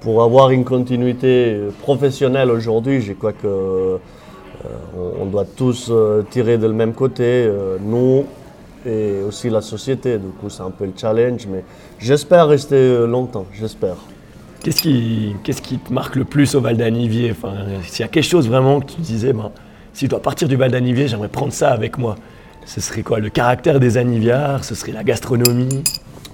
pour 0.00 0.22
avoir 0.22 0.50
une 0.50 0.64
continuité 0.64 1.58
professionnelle 1.82 2.50
aujourd'hui, 2.50 3.00
je 3.02 3.12
crois 3.12 3.32
que 3.32 3.98
on, 4.96 5.22
on 5.22 5.26
doit 5.26 5.44
tous 5.44 5.88
euh, 5.90 6.22
tirer 6.30 6.58
de 6.58 6.66
le 6.66 6.72
même 6.72 6.94
côté, 6.94 7.24
euh, 7.24 7.78
nous 7.80 8.24
et 8.86 9.20
aussi 9.26 9.50
la 9.50 9.60
société. 9.60 10.18
Du 10.18 10.28
coup, 10.28 10.48
c'est 10.48 10.62
un 10.62 10.70
peu 10.70 10.84
le 10.86 10.92
challenge, 10.96 11.46
mais 11.46 11.64
j'espère 11.98 12.48
rester 12.48 12.76
euh, 12.76 13.06
longtemps, 13.06 13.46
j'espère. 13.52 13.96
Qu'est-ce 14.62 14.82
qui, 14.82 15.36
qu'est-ce 15.44 15.62
qui 15.62 15.78
te 15.78 15.92
marque 15.92 16.16
le 16.16 16.24
plus 16.24 16.54
au 16.54 16.60
Val 16.60 16.76
d'Anivier? 16.76 17.30
Enfin, 17.30 17.54
S'il 17.84 18.00
y 18.00 18.04
a 18.04 18.08
quelque 18.08 18.24
chose 18.24 18.48
vraiment 18.48 18.80
que 18.80 18.92
tu 18.92 19.00
disais, 19.00 19.32
ben, 19.32 19.50
si 19.92 20.06
je 20.06 20.10
dois 20.10 20.20
partir 20.20 20.48
du 20.48 20.56
Val 20.56 20.70
d'Anivier, 20.70 21.08
j'aimerais 21.08 21.28
prendre 21.28 21.52
ça 21.52 21.70
avec 21.70 21.98
moi. 21.98 22.16
Ce 22.64 22.80
serait 22.80 23.02
quoi? 23.02 23.18
Le 23.18 23.30
caractère 23.30 23.80
des 23.80 23.96
aniviards? 23.96 24.64
Ce 24.64 24.74
serait 24.74 24.92
la 24.92 25.04
gastronomie? 25.04 25.84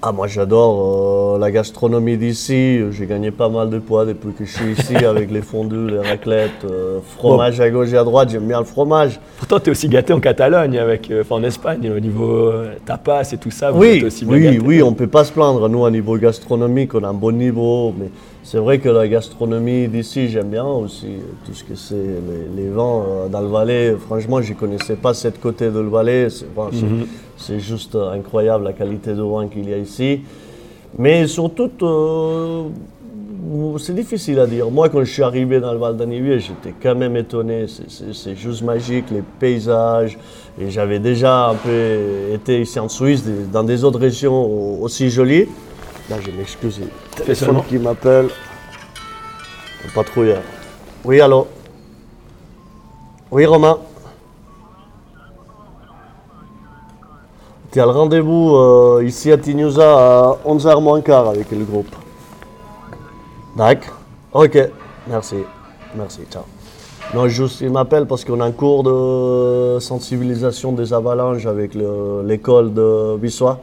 Ah, 0.01 0.11
moi 0.11 0.27
j'adore 0.27 1.35
euh, 1.35 1.39
la 1.39 1.49
gastronomie 1.49 2.17
d'ici. 2.17 2.79
J'ai 2.91 3.05
gagné 3.07 3.31
pas 3.31 3.49
mal 3.49 3.69
de 3.71 3.79
poids 3.79 4.05
depuis 4.05 4.33
que 4.33 4.45
je 4.45 4.51
suis 4.51 4.71
ici 4.73 4.95
avec 5.05 5.31
les 5.31 5.41
fondus, 5.41 5.87
les 5.89 5.99
raclettes, 5.99 6.51
euh, 6.69 6.99
fromage 7.17 7.59
à 7.59 7.69
gauche 7.71 7.91
et 7.91 7.97
à 7.97 8.03
droite. 8.03 8.29
J'aime 8.29 8.45
bien 8.47 8.59
le 8.59 8.65
fromage. 8.65 9.19
Pourtant, 9.39 9.59
tu 9.59 9.69
es 9.69 9.71
aussi 9.71 9.89
gâté 9.89 10.13
en 10.13 10.19
Catalogne, 10.19 10.77
avec, 10.77 11.09
euh, 11.09 11.23
en 11.29 11.41
Espagne, 11.43 11.91
au 11.95 11.99
niveau 11.99 12.49
euh, 12.49 12.73
tapas 12.85 13.31
et 13.31 13.37
tout 13.37 13.49
ça. 13.51 13.71
vous 13.71 13.81
Oui, 13.81 13.97
êtes 13.97 14.03
aussi 14.03 14.25
bien 14.25 14.35
oui, 14.35 14.43
gâtés. 14.43 14.59
oui, 14.59 14.83
on 14.83 14.93
peut 14.93 15.07
pas 15.07 15.23
se 15.23 15.31
plaindre. 15.31 15.67
Nous, 15.69 15.83
à 15.85 15.89
niveau 15.89 16.17
gastronomique, 16.17 16.93
on 16.93 17.03
a 17.03 17.07
un 17.07 17.13
bon 17.13 17.31
niveau. 17.35 17.93
Mais 17.97 18.09
c'est 18.47 18.59
vrai 18.59 18.77
que 18.77 18.87
la 18.89 19.07
gastronomie 19.07 19.87
d'ici, 19.87 20.29
j'aime 20.29 20.49
bien 20.49 20.63
aussi. 20.65 21.07
Tout 21.45 21.53
ce 21.55 21.63
que 21.63 21.73
c'est 21.75 21.95
les, 21.95 22.63
les 22.63 22.69
vins 22.69 23.03
euh, 23.07 23.27
dans 23.27 23.41
le 23.41 23.47
Valais. 23.47 23.95
Franchement, 24.07 24.39
je 24.41 24.53
connaissais 24.53 24.95
pas 24.95 25.13
cette 25.15 25.41
côté 25.41 25.71
de 25.71 25.79
le 25.79 25.89
Valais. 25.89 26.29
C'est 26.29 26.53
bon, 26.53 26.67
c'est- 26.71 26.85
Mhm. 26.85 27.05
c'est 27.37 27.59
juste 27.59 27.95
euh, 27.95 28.11
incroyable 28.11 28.63
la 28.65 28.73
qualité 28.73 29.13
de 29.13 29.23
vin 29.23 29.47
qu'il 29.47 29.67
y 29.67 29.73
a 29.73 29.77
ici. 29.77 30.21
Mais 30.99 31.25
surtout, 31.25 31.71
euh, 31.81 32.63
c'est 33.79 33.95
difficile 33.95 34.39
à 34.39 34.45
dire. 34.45 34.69
Moi, 34.69 34.89
quand 34.89 35.03
je 35.03 35.11
suis 35.11 35.23
arrivé 35.23 35.59
dans 35.59 35.73
le 35.73 35.79
Val 35.79 35.97
d'Anivier, 35.97 36.39
j'étais 36.39 36.73
quand 36.81 36.95
même 36.95 37.15
étonné. 37.17 37.65
C'est- 37.67 37.89
C'est 37.89 38.13
c'est 38.13 38.35
juste 38.35 38.61
magique, 38.61 39.05
les 39.11 39.23
paysages. 39.39 40.17
Et 40.61 40.69
j'avais 40.69 40.99
déjà 40.99 41.47
un 41.49 41.55
peu 41.55 42.31
été 42.33 42.61
ici 42.61 42.79
en 42.79 42.89
Suisse, 42.89 43.23
dans 43.51 43.63
des 43.63 43.83
autres 43.83 43.99
régions 43.99 44.37
au- 44.45 44.83
aussi 44.83 45.09
jolies. 45.09 45.47
Là, 46.09 46.17
je 46.21 46.31
m'excuse. 46.31 46.81
Téléphone 47.15 47.63
qui 47.67 47.77
m'appelle. 47.79 48.29
Le 49.83 49.89
patrouilleur. 49.93 50.41
Oui, 51.03 51.19
allô 51.21 51.47
Oui, 53.31 53.45
Romain 53.45 53.77
Tu 57.71 57.81
as 57.81 57.85
le 57.85 57.91
rendez-vous 57.91 58.55
euh, 58.55 59.03
ici 59.05 59.31
à 59.31 59.37
Tignosa 59.37 59.83
à 59.83 60.37
11h 60.45 60.81
moins 60.81 61.01
quart 61.01 61.27
avec 61.27 61.51
le 61.51 61.63
groupe. 61.65 61.93
D'accord. 63.57 63.95
Ok. 64.33 64.57
Merci. 65.07 65.35
Merci. 65.95 66.21
Ciao. 66.31 66.43
Non, 67.13 67.27
juste, 67.27 67.61
il 67.61 67.71
m'appelle 67.71 68.05
parce 68.05 68.23
qu'on 68.25 68.39
a 68.41 68.45
un 68.45 68.51
cours 68.51 68.83
de 68.83 69.77
sensibilisation 69.79 70.71
des 70.71 70.93
avalanches 70.93 71.45
avec 71.45 71.73
le- 71.75 72.23
l'école 72.25 72.73
de 72.73 73.17
Bissois. 73.17 73.59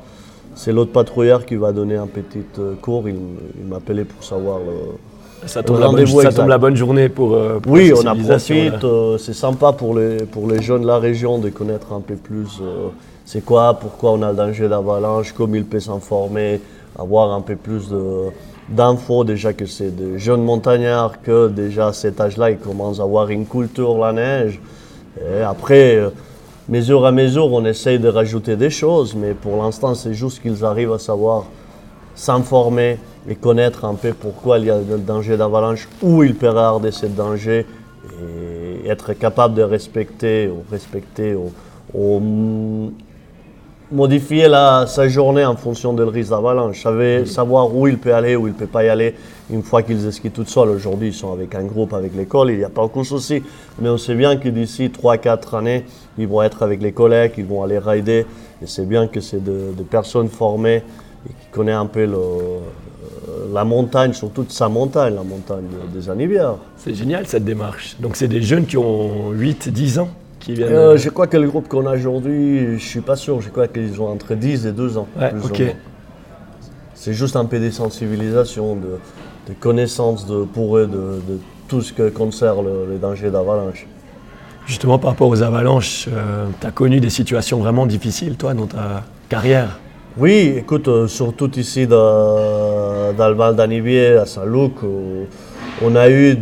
C'est 0.54 0.72
l'autre 0.72 0.92
patrouilleur 0.92 1.44
qui 1.46 1.56
va 1.56 1.72
donner 1.72 1.96
un 1.96 2.06
petit 2.06 2.44
euh, 2.58 2.74
cours. 2.80 3.08
Il, 3.08 3.16
il 3.58 3.66
m'appelait 3.68 4.04
pour 4.04 4.22
savoir 4.22 4.58
le, 4.58 5.46
Ça 5.48 5.62
tombe, 5.62 5.76
Le 5.76 5.82
la 5.82 5.88
bonne, 5.88 6.06
ça 6.06 6.32
tombe 6.32 6.48
la 6.48 6.58
bonne 6.58 6.76
journée 6.76 7.08
pour. 7.08 7.34
euh, 7.34 7.58
pour 7.60 7.72
Oui, 7.72 7.92
on 7.94 8.06
en 8.06 8.14
profite. 8.16 8.84
euh, 8.84 9.18
c'est 9.18 9.32
sympa 9.34 9.72
pour 9.72 9.96
les, 9.96 10.18
pour 10.24 10.48
les 10.48 10.60
jeunes 10.62 10.82
de 10.82 10.86
la 10.86 10.98
région 10.98 11.38
de 11.38 11.48
connaître 11.48 11.92
un 11.92 12.00
peu 12.00 12.14
plus 12.16 12.60
euh, 12.62 12.88
c'est 13.24 13.44
quoi, 13.44 13.74
pourquoi 13.80 14.12
on 14.12 14.22
a 14.22 14.30
le 14.30 14.36
danger 14.36 14.68
d'avalanche, 14.68 15.32
comment 15.32 15.54
ils 15.54 15.64
peuvent 15.64 15.80
s'informer, 15.80 16.60
avoir 16.98 17.32
un 17.32 17.40
peu 17.40 17.56
plus 17.56 17.88
de- 17.88 18.28
d'infos. 18.68 19.24
Déjà 19.24 19.52
que 19.54 19.64
c'est 19.64 19.94
des 19.94 20.18
jeunes 20.18 20.42
montagnards, 20.44 21.22
que 21.22 21.48
déjà 21.48 21.88
à 21.88 21.92
cet 21.92 22.20
âge-là, 22.20 22.50
ils 22.50 22.58
commencent 22.58 23.00
à 23.00 23.04
avoir 23.04 23.30
une 23.30 23.46
culture 23.46 23.96
la 23.98 24.12
neige. 24.12 24.60
Et 25.18 25.40
après, 25.42 26.00
mesure 26.68 27.04
à 27.06 27.12
mesure, 27.12 27.52
on 27.52 27.64
essaye 27.64 27.98
de 27.98 28.08
rajouter 28.08 28.56
des 28.56 28.70
choses, 28.70 29.14
mais 29.14 29.34
pour 29.34 29.62
l'instant, 29.62 29.94
c'est 29.94 30.14
juste 30.14 30.40
qu'ils 30.42 30.64
arrivent 30.64 30.92
à 30.92 30.98
savoir 30.98 31.44
s'informer 32.14 32.98
et 33.28 33.34
connaître 33.34 33.84
un 33.84 33.94
peu 33.94 34.12
pourquoi 34.12 34.58
il 34.58 34.66
y 34.66 34.70
a 34.70 34.78
le 34.78 34.98
danger 34.98 35.36
d'avalanche, 35.36 35.88
où 36.02 36.22
il 36.22 36.34
peut 36.34 36.48
avoir 36.48 36.80
de 36.80 36.90
ces 36.90 37.08
dangers 37.08 37.66
et 38.84 38.88
être 38.88 39.12
capable 39.12 39.54
de 39.54 39.62
respecter 39.62 40.48
ou 40.48 40.64
respecter 40.70 41.34
ou, 41.34 41.52
ou, 41.94 42.20
mm, 42.20 42.92
modifier 43.92 44.48
la- 44.48 44.86
sa 44.86 45.06
journée 45.08 45.44
en 45.44 45.54
fonction 45.56 45.92
du 45.92 46.02
risque 46.02 46.30
d'avalanche. 46.30 46.82
Savoir, 46.82 47.26
savoir 47.26 47.74
où 47.74 47.86
il 47.86 47.98
peut 47.98 48.14
aller, 48.14 48.36
où 48.36 48.46
il 48.46 48.54
ne 48.54 48.58
peut 48.58 48.66
pas 48.66 48.84
y 48.84 48.88
aller 48.88 49.14
une 49.50 49.62
fois 49.62 49.82
qu'ils 49.82 50.10
skient 50.12 50.30
tout 50.30 50.46
seuls. 50.46 50.70
Aujourd'hui, 50.70 51.08
ils 51.08 51.14
sont 51.14 51.32
avec 51.32 51.54
un 51.54 51.64
groupe, 51.64 51.92
avec 51.92 52.14
l'école, 52.16 52.50
il 52.50 52.58
n'y 52.58 52.64
a 52.64 52.70
pas 52.70 52.82
aucun 52.82 53.04
souci. 53.04 53.42
Mais 53.80 53.88
on 53.88 53.98
sait 53.98 54.14
bien 54.14 54.36
que 54.36 54.48
d'ici 54.48 54.90
3-4 54.90 55.54
années, 55.54 55.84
ils 56.18 56.26
vont 56.28 56.42
être 56.42 56.62
avec 56.62 56.82
les 56.82 56.92
collègues, 56.92 57.32
ils 57.38 57.44
vont 57.44 57.62
aller 57.62 57.78
rider. 57.78 58.26
Et 58.62 58.66
c'est 58.66 58.86
bien 58.86 59.06
que 59.08 59.20
c'est 59.20 59.42
de- 59.42 59.72
des 59.76 59.84
personnes 59.84 60.28
formées 60.28 60.82
et 61.26 61.28
qui 61.28 61.46
connaissent 61.50 61.76
un 61.76 61.86
peu 61.86 62.04
le- 62.04 62.16
euh, 62.16 62.58
la 63.52 63.64
montagne, 63.64 64.12
surtout 64.12 64.44
sa 64.48 64.68
montagne, 64.68 65.14
la 65.14 65.22
montagne 65.22 65.64
des 65.92 66.08
Anivières. 66.10 66.56
C'est 66.76 66.94
génial 66.94 67.26
cette 67.26 67.44
démarche. 67.44 67.96
Donc, 68.00 68.16
c'est 68.16 68.28
des 68.28 68.42
jeunes 68.42 68.66
qui 68.66 68.76
ont 68.76 69.30
8, 69.30 69.68
10 69.68 69.98
ans 69.98 70.08
qui 70.40 70.54
viennent. 70.54 70.72
Euh, 70.72 70.96
je 70.96 71.08
crois 71.10 71.26
que 71.26 71.36
le 71.36 71.48
groupe 71.48 71.68
qu'on 71.68 71.86
a 71.86 71.94
aujourd'hui, 71.94 72.78
je 72.78 72.84
suis 72.84 73.00
pas 73.00 73.16
sûr, 73.16 73.40
je 73.40 73.48
crois 73.50 73.68
qu'ils 73.68 74.00
ont 74.00 74.08
entre 74.08 74.34
10 74.34 74.66
et 74.66 74.72
12 74.72 74.96
ans. 74.98 75.06
Ouais, 75.18 75.30
plus 75.30 75.40
ou 75.42 75.46
ok. 75.46 75.60
moins. 75.60 75.68
C'est 76.94 77.14
juste 77.14 77.36
un 77.36 77.44
peu 77.46 77.58
des 77.58 77.70
sensibilisations, 77.72 78.76
de, 78.76 78.98
de 79.48 79.54
connaissances 79.58 80.26
de, 80.26 80.44
pour 80.44 80.76
eux 80.78 80.86
de, 80.86 81.32
de 81.32 81.38
tout 81.68 81.80
ce 81.82 81.92
que 81.92 82.08
concerne 82.10 82.64
le- 82.64 82.92
les 82.92 82.98
dangers 82.98 83.30
d'avalanche. 83.30 83.86
Justement, 84.66 84.98
par 84.98 85.10
rapport 85.10 85.28
aux 85.28 85.42
avalanches, 85.42 86.08
tu 86.60 86.66
as 86.66 86.70
connu 86.70 87.00
des 87.00 87.10
situations 87.10 87.58
vraiment 87.58 87.86
difficiles, 87.86 88.36
toi, 88.36 88.54
dans 88.54 88.66
ta 88.66 89.02
carrière? 89.28 89.78
Oui, 90.18 90.56
écoute, 90.58 90.88
euh, 90.88 91.08
surtout 91.08 91.50
ici 91.58 91.86
dans, 91.86 91.96
le 91.96 93.32
Val 93.32 93.56
d'Anivier, 93.56 94.16
à 94.16 94.26
Saint-Luc, 94.26 94.72
on 95.82 95.96
a 95.96 96.10
eu, 96.10 96.36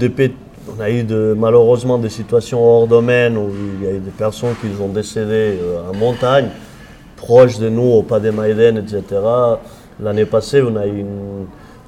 malheureusement 1.36 1.96
des 1.96 2.08
situations 2.08 2.60
hors 2.60 2.88
domaine 2.88 3.36
où 3.36 3.48
il 3.78 3.86
y 3.86 3.88
a 3.88 3.94
eu 3.94 4.00
des 4.00 4.10
personnes 4.10 4.56
qui 4.60 4.66
ont 4.82 4.88
décédé 4.88 5.56
euh, 5.62 5.88
en 5.88 5.96
montagne, 5.96 6.48
proches 7.16 7.60
de 7.60 7.68
nous, 7.68 7.92
au 7.92 8.02
Pas 8.02 8.18
des 8.18 8.32
Maïden, 8.32 8.76
etc. 8.76 9.04
L'année 10.02 10.24
passée, 10.24 10.62
on 10.62 10.74
a 10.74 10.88
eu 10.88 11.04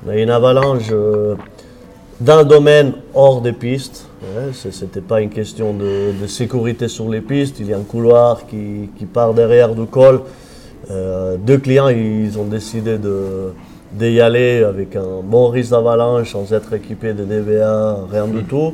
une, 0.08 0.30
avalanche 0.30 0.86
euh, 0.92 1.34
dans 2.20 2.38
le 2.38 2.44
domaine 2.44 2.92
hors 3.12 3.40
des 3.40 3.52
pistes. 3.52 4.06
Ce 4.52 4.68
n'était 4.68 5.00
pas 5.00 5.20
une 5.20 5.30
question 5.30 5.72
de, 5.72 6.12
de 6.20 6.26
sécurité 6.26 6.88
sur 6.88 7.08
les 7.08 7.20
pistes. 7.20 7.56
Il 7.60 7.66
y 7.66 7.72
a 7.72 7.78
un 7.78 7.82
couloir 7.82 8.46
qui, 8.46 8.90
qui 8.96 9.06
part 9.06 9.34
derrière 9.34 9.74
du 9.74 9.86
col. 9.86 10.22
Euh, 10.90 11.36
deux 11.38 11.58
clients, 11.58 11.88
ils 11.88 12.38
ont 12.38 12.44
décidé 12.44 12.98
de 12.98 13.52
d'y 13.92 14.20
aller 14.22 14.64
avec 14.64 14.96
un 14.96 15.20
bon 15.22 15.48
risque 15.48 15.70
d'avalanche 15.70 16.32
sans 16.32 16.50
être 16.52 16.72
équipés 16.72 17.12
de 17.12 17.24
DVA, 17.24 17.98
rien 18.10 18.26
du 18.26 18.42
tout. 18.44 18.72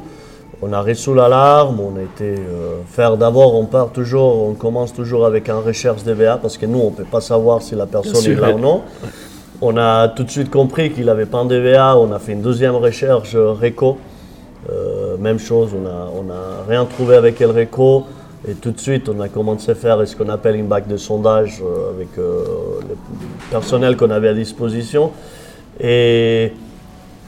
On 0.63 0.73
a 0.73 0.81
reçu 0.81 1.15
l'alarme, 1.15 1.81
on 1.81 1.97
a 1.99 2.03
été 2.03 2.41
euh, 2.41 2.79
faire 2.87 3.17
d'abord, 3.17 3.55
on 3.55 3.65
part 3.65 3.91
toujours, 3.91 4.49
on 4.49 4.55
commence 4.55 4.93
toujours 4.93 5.27
avec 5.27 5.49
un 5.49 5.59
recherche 5.59 6.03
DVA 6.05 6.37
parce 6.37 6.57
que 6.57 6.67
nous, 6.67 6.79
on 6.79 6.91
ne 6.91 6.97
peut 6.97 7.05
pas 7.05 7.21
savoir 7.21 7.63
si 7.63 7.75
la 7.75 7.87
personne 7.87 8.25
est 8.31 8.35
là 8.35 8.49
ouais. 8.49 8.55
ou 8.55 8.59
non. 8.59 8.83
On 9.61 9.77
a 9.77 10.09
tout 10.09 10.23
de 10.23 10.31
suite 10.31 10.51
compris 10.51 10.93
qu'il 10.93 11.07
n'avait 11.07 11.27
pas 11.27 11.39
un 11.39 11.47
DVA, 11.47 11.97
on 11.97 12.13
a 12.13 12.19
fait 12.21 12.33
une 12.33 12.43
deuxième 12.43 12.77
recherche 12.77 13.35
euh, 13.35 13.53
RECO. 13.53 13.99
Euh, 14.71 15.17
même 15.17 15.39
chose, 15.39 15.71
on 15.75 15.83
n'a 15.83 16.09
on 16.15 16.31
a 16.31 16.65
rien 16.69 16.85
trouvé 16.85 17.17
avec 17.17 17.41
El 17.41 17.51
RECO. 17.51 18.05
Et 18.49 18.55
tout 18.55 18.71
de 18.71 18.79
suite, 18.79 19.09
on 19.09 19.21
a 19.21 19.29
commencé 19.29 19.73
à 19.73 19.75
faire 19.75 20.07
ce 20.07 20.15
qu'on 20.15 20.29
appelle 20.29 20.57
une 20.57 20.69
bac 20.69 20.87
de 20.87 20.97
sondage 20.97 21.61
euh, 21.61 21.91
avec 21.91 22.09
euh, 22.19 22.45
le 22.89 22.95
personnel 23.51 23.97
qu'on 23.97 24.11
avait 24.11 24.29
à 24.29 24.35
disposition. 24.35 25.11
Et 25.81 26.53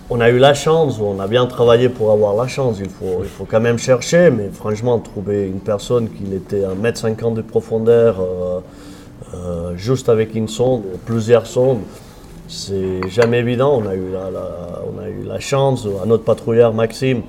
on 0.09 0.21
a 0.21 0.31
eu 0.31 0.39
la 0.39 0.55
chance, 0.55 1.01
on 1.01 1.19
a 1.19 1.27
bien 1.27 1.47
travaillé 1.47 1.89
pour 1.89 2.13
avoir 2.13 2.37
la 2.37 2.47
chance. 2.47 2.77
Il 2.81 2.91
faut, 2.91 3.23
il 3.23 3.29
faut 3.29 3.45
quand 3.45 3.61
même 3.61 3.79
chercher, 3.79 4.31
mais 4.31 4.51
franchement, 4.53 4.99
trouver 4.99 5.47
une 5.47 5.61
personne 5.61 6.09
qui 6.09 6.33
était 6.33 6.65
à 6.65 6.75
1m50 6.75 7.35
de 7.35 7.43
profondeur, 7.43 8.17
juste 9.77 10.09
avec 10.09 10.35
une 10.35 10.49
sonde, 10.49 10.83
plusieurs 11.07 11.47
sondes, 11.47 11.79
c'est 12.51 13.09
jamais 13.09 13.39
évident. 13.39 13.81
On 13.83 13.89
a, 13.89 13.95
eu 13.95 14.11
la, 14.13 14.31
la- 14.31 14.83
on 14.93 15.01
a 15.01 15.09
eu 15.09 15.23
la 15.27 15.39
chance, 15.39 15.87
à 16.03 16.07
notre 16.07 16.25
patrouilleur 16.25 16.75
Maxime, 16.75 17.23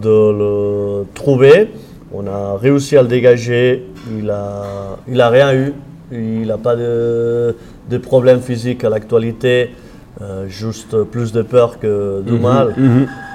de 0.00 0.08
le 0.08 1.04
trouver. 1.14 1.68
On 2.12 2.26
a 2.26 2.56
réussi 2.56 2.96
à 2.96 3.02
le 3.02 3.08
dégager. 3.08 3.84
Il 4.18 4.30
a, 4.30 4.96
il 5.06 5.20
a 5.20 5.28
rien 5.28 5.52
eu. 5.54 5.72
Il 6.12 6.46
n'a 6.46 6.58
pas 6.58 6.76
de, 6.76 7.54
de 7.90 7.98
problème 7.98 8.40
physique 8.40 8.84
à 8.84 8.88
l'actualité. 8.88 9.70
Euh, 10.22 10.46
juste 10.46 10.96
plus 11.02 11.32
de 11.32 11.42
peur 11.42 11.80
que 11.80 12.22
de 12.22 12.38
mal. 12.38 12.74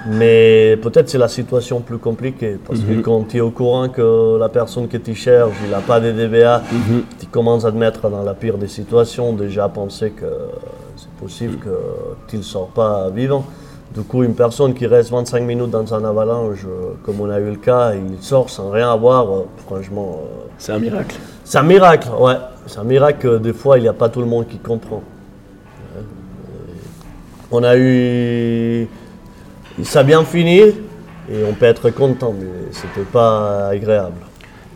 Mais 0.09 0.77
peut-être 0.81 1.09
c'est 1.09 1.17
la 1.17 1.27
situation 1.27 1.81
plus 1.81 1.97
compliquée. 1.97 2.57
Parce 2.65 2.79
que 2.79 3.01
quand 3.01 3.27
tu 3.27 3.37
es 3.37 3.41
au 3.41 3.51
courant 3.51 3.89
que 3.89 4.37
la 4.39 4.47
personne 4.47 4.87
que 4.87 4.95
tu 4.95 5.13
cherches, 5.13 5.57
il 5.65 5.71
n'a 5.71 5.81
pas 5.81 5.99
de 5.99 6.11
DBA, 6.13 6.63
tu 7.19 7.25
commences 7.27 7.65
à 7.65 7.71
te 7.73 7.77
mettre 7.77 8.09
dans 8.09 8.23
la 8.23 8.33
pire 8.33 8.57
des 8.57 8.69
situations, 8.69 9.33
déjà 9.33 9.65
à 9.65 9.69
penser 9.69 10.11
que 10.11 10.25
possible 11.19 11.57
tu 12.27 12.37
ne 12.37 12.41
sors 12.41 12.67
pas 12.67 13.09
vivant. 13.09 13.45
Du 13.93 14.01
coup, 14.01 14.23
une 14.23 14.35
personne 14.35 14.75
qui 14.75 14.85
reste 14.85 15.09
25 15.09 15.41
minutes 15.41 15.71
dans 15.71 15.93
un 15.95 16.05
avalanche, 16.05 16.59
euh, 16.67 16.93
comme 17.03 17.21
on 17.21 17.29
a 17.29 17.39
eu 17.39 17.49
le 17.49 17.55
cas, 17.55 17.93
il 17.95 18.21
sort 18.21 18.47
sans 18.49 18.69
rien 18.69 18.91
avoir, 18.91 19.27
euh, 19.31 19.45
franchement, 19.65 20.21
euh, 20.21 20.47
C'est 20.59 20.73
un 20.73 20.79
miracle. 20.79 21.15
c'est 21.43 21.57
un 21.57 21.63
miracle, 21.63 22.07
ouais. 22.19 22.35
C'est 22.67 22.77
un 22.77 22.83
miracle 22.83 23.17
que 23.19 23.37
des 23.39 23.53
fois, 23.53 23.79
il 23.79 23.81
n'y 23.81 23.87
a 23.87 23.93
pas 23.93 24.09
tout 24.09 24.19
le 24.19 24.27
monde 24.27 24.47
qui 24.47 24.59
comprend. 24.59 24.97
Ouais. 25.95 26.03
On 27.51 27.63
a 27.63 27.75
eu. 27.77 28.87
Ça 29.81 30.01
a 30.01 30.03
bien 30.03 30.23
fini 30.23 30.59
et 30.59 31.43
on 31.49 31.53
peut 31.53 31.65
être 31.65 31.89
content, 31.89 32.35
mais 32.39 32.45
c'était 32.71 33.09
pas 33.11 33.69
agréable. 33.69 34.17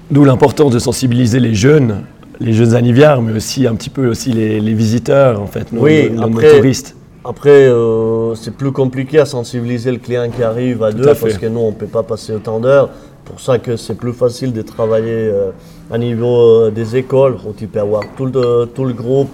D'où 0.10 0.26
l'importance 0.26 0.72
de 0.72 0.80
sensibiliser 0.80 1.40
les 1.40 1.54
jeunes, 1.54 2.04
les 2.44 2.54
jeunes 2.54 2.76
anivières, 2.76 3.22
mais 3.22 3.34
aussi 3.34 3.66
un 3.68 3.76
petit 3.76 3.90
peu 3.90 4.08
aussi 4.08 4.32
les, 4.32 4.60
les 4.60 4.74
visiteurs, 4.74 5.42
en 5.42 5.48
fait, 5.48 5.72
nos, 5.72 5.82
Oui, 5.82 6.10
nos- 6.10 6.28
nos 6.28 6.38
après- 6.38 6.58
touristes. 6.58 6.96
Après, 7.26 7.50
euh, 7.70 8.36
c'est 8.36 8.54
plus 8.56 8.74
compliqué 8.74 9.18
à 9.20 9.26
sensibiliser 9.26 9.92
le 9.92 9.98
client 9.98 10.30
qui 10.30 10.44
arrive 10.44 10.84
à 10.84 10.92
deux 10.92 11.08
à 11.08 11.16
parce 11.16 11.38
que 11.38 11.46
nous, 11.46 11.62
on 11.62 11.70
ne 11.72 11.76
peut 11.76 11.88
pas 11.88 12.04
passer 12.04 12.34
autant 12.34 12.60
d'heures. 12.60 12.90
pour 13.24 13.40
ça 13.40 13.58
que 13.58 13.78
c'est 13.78 13.96
plus 13.96 14.12
facile 14.12 14.52
de 14.52 14.62
travailler 14.62 15.30
euh, 15.32 15.52
à 15.90 15.98
niveau 15.98 16.66
euh, 16.66 16.72
des 16.72 16.98
écoles, 16.98 17.38
où 17.48 17.54
tu 17.54 17.68
peux 17.68 17.80
avoir 17.80 18.04
tout 18.18 18.26
le, 18.26 18.66
tout 18.76 18.84
le 18.84 18.92
groupe 18.94 19.30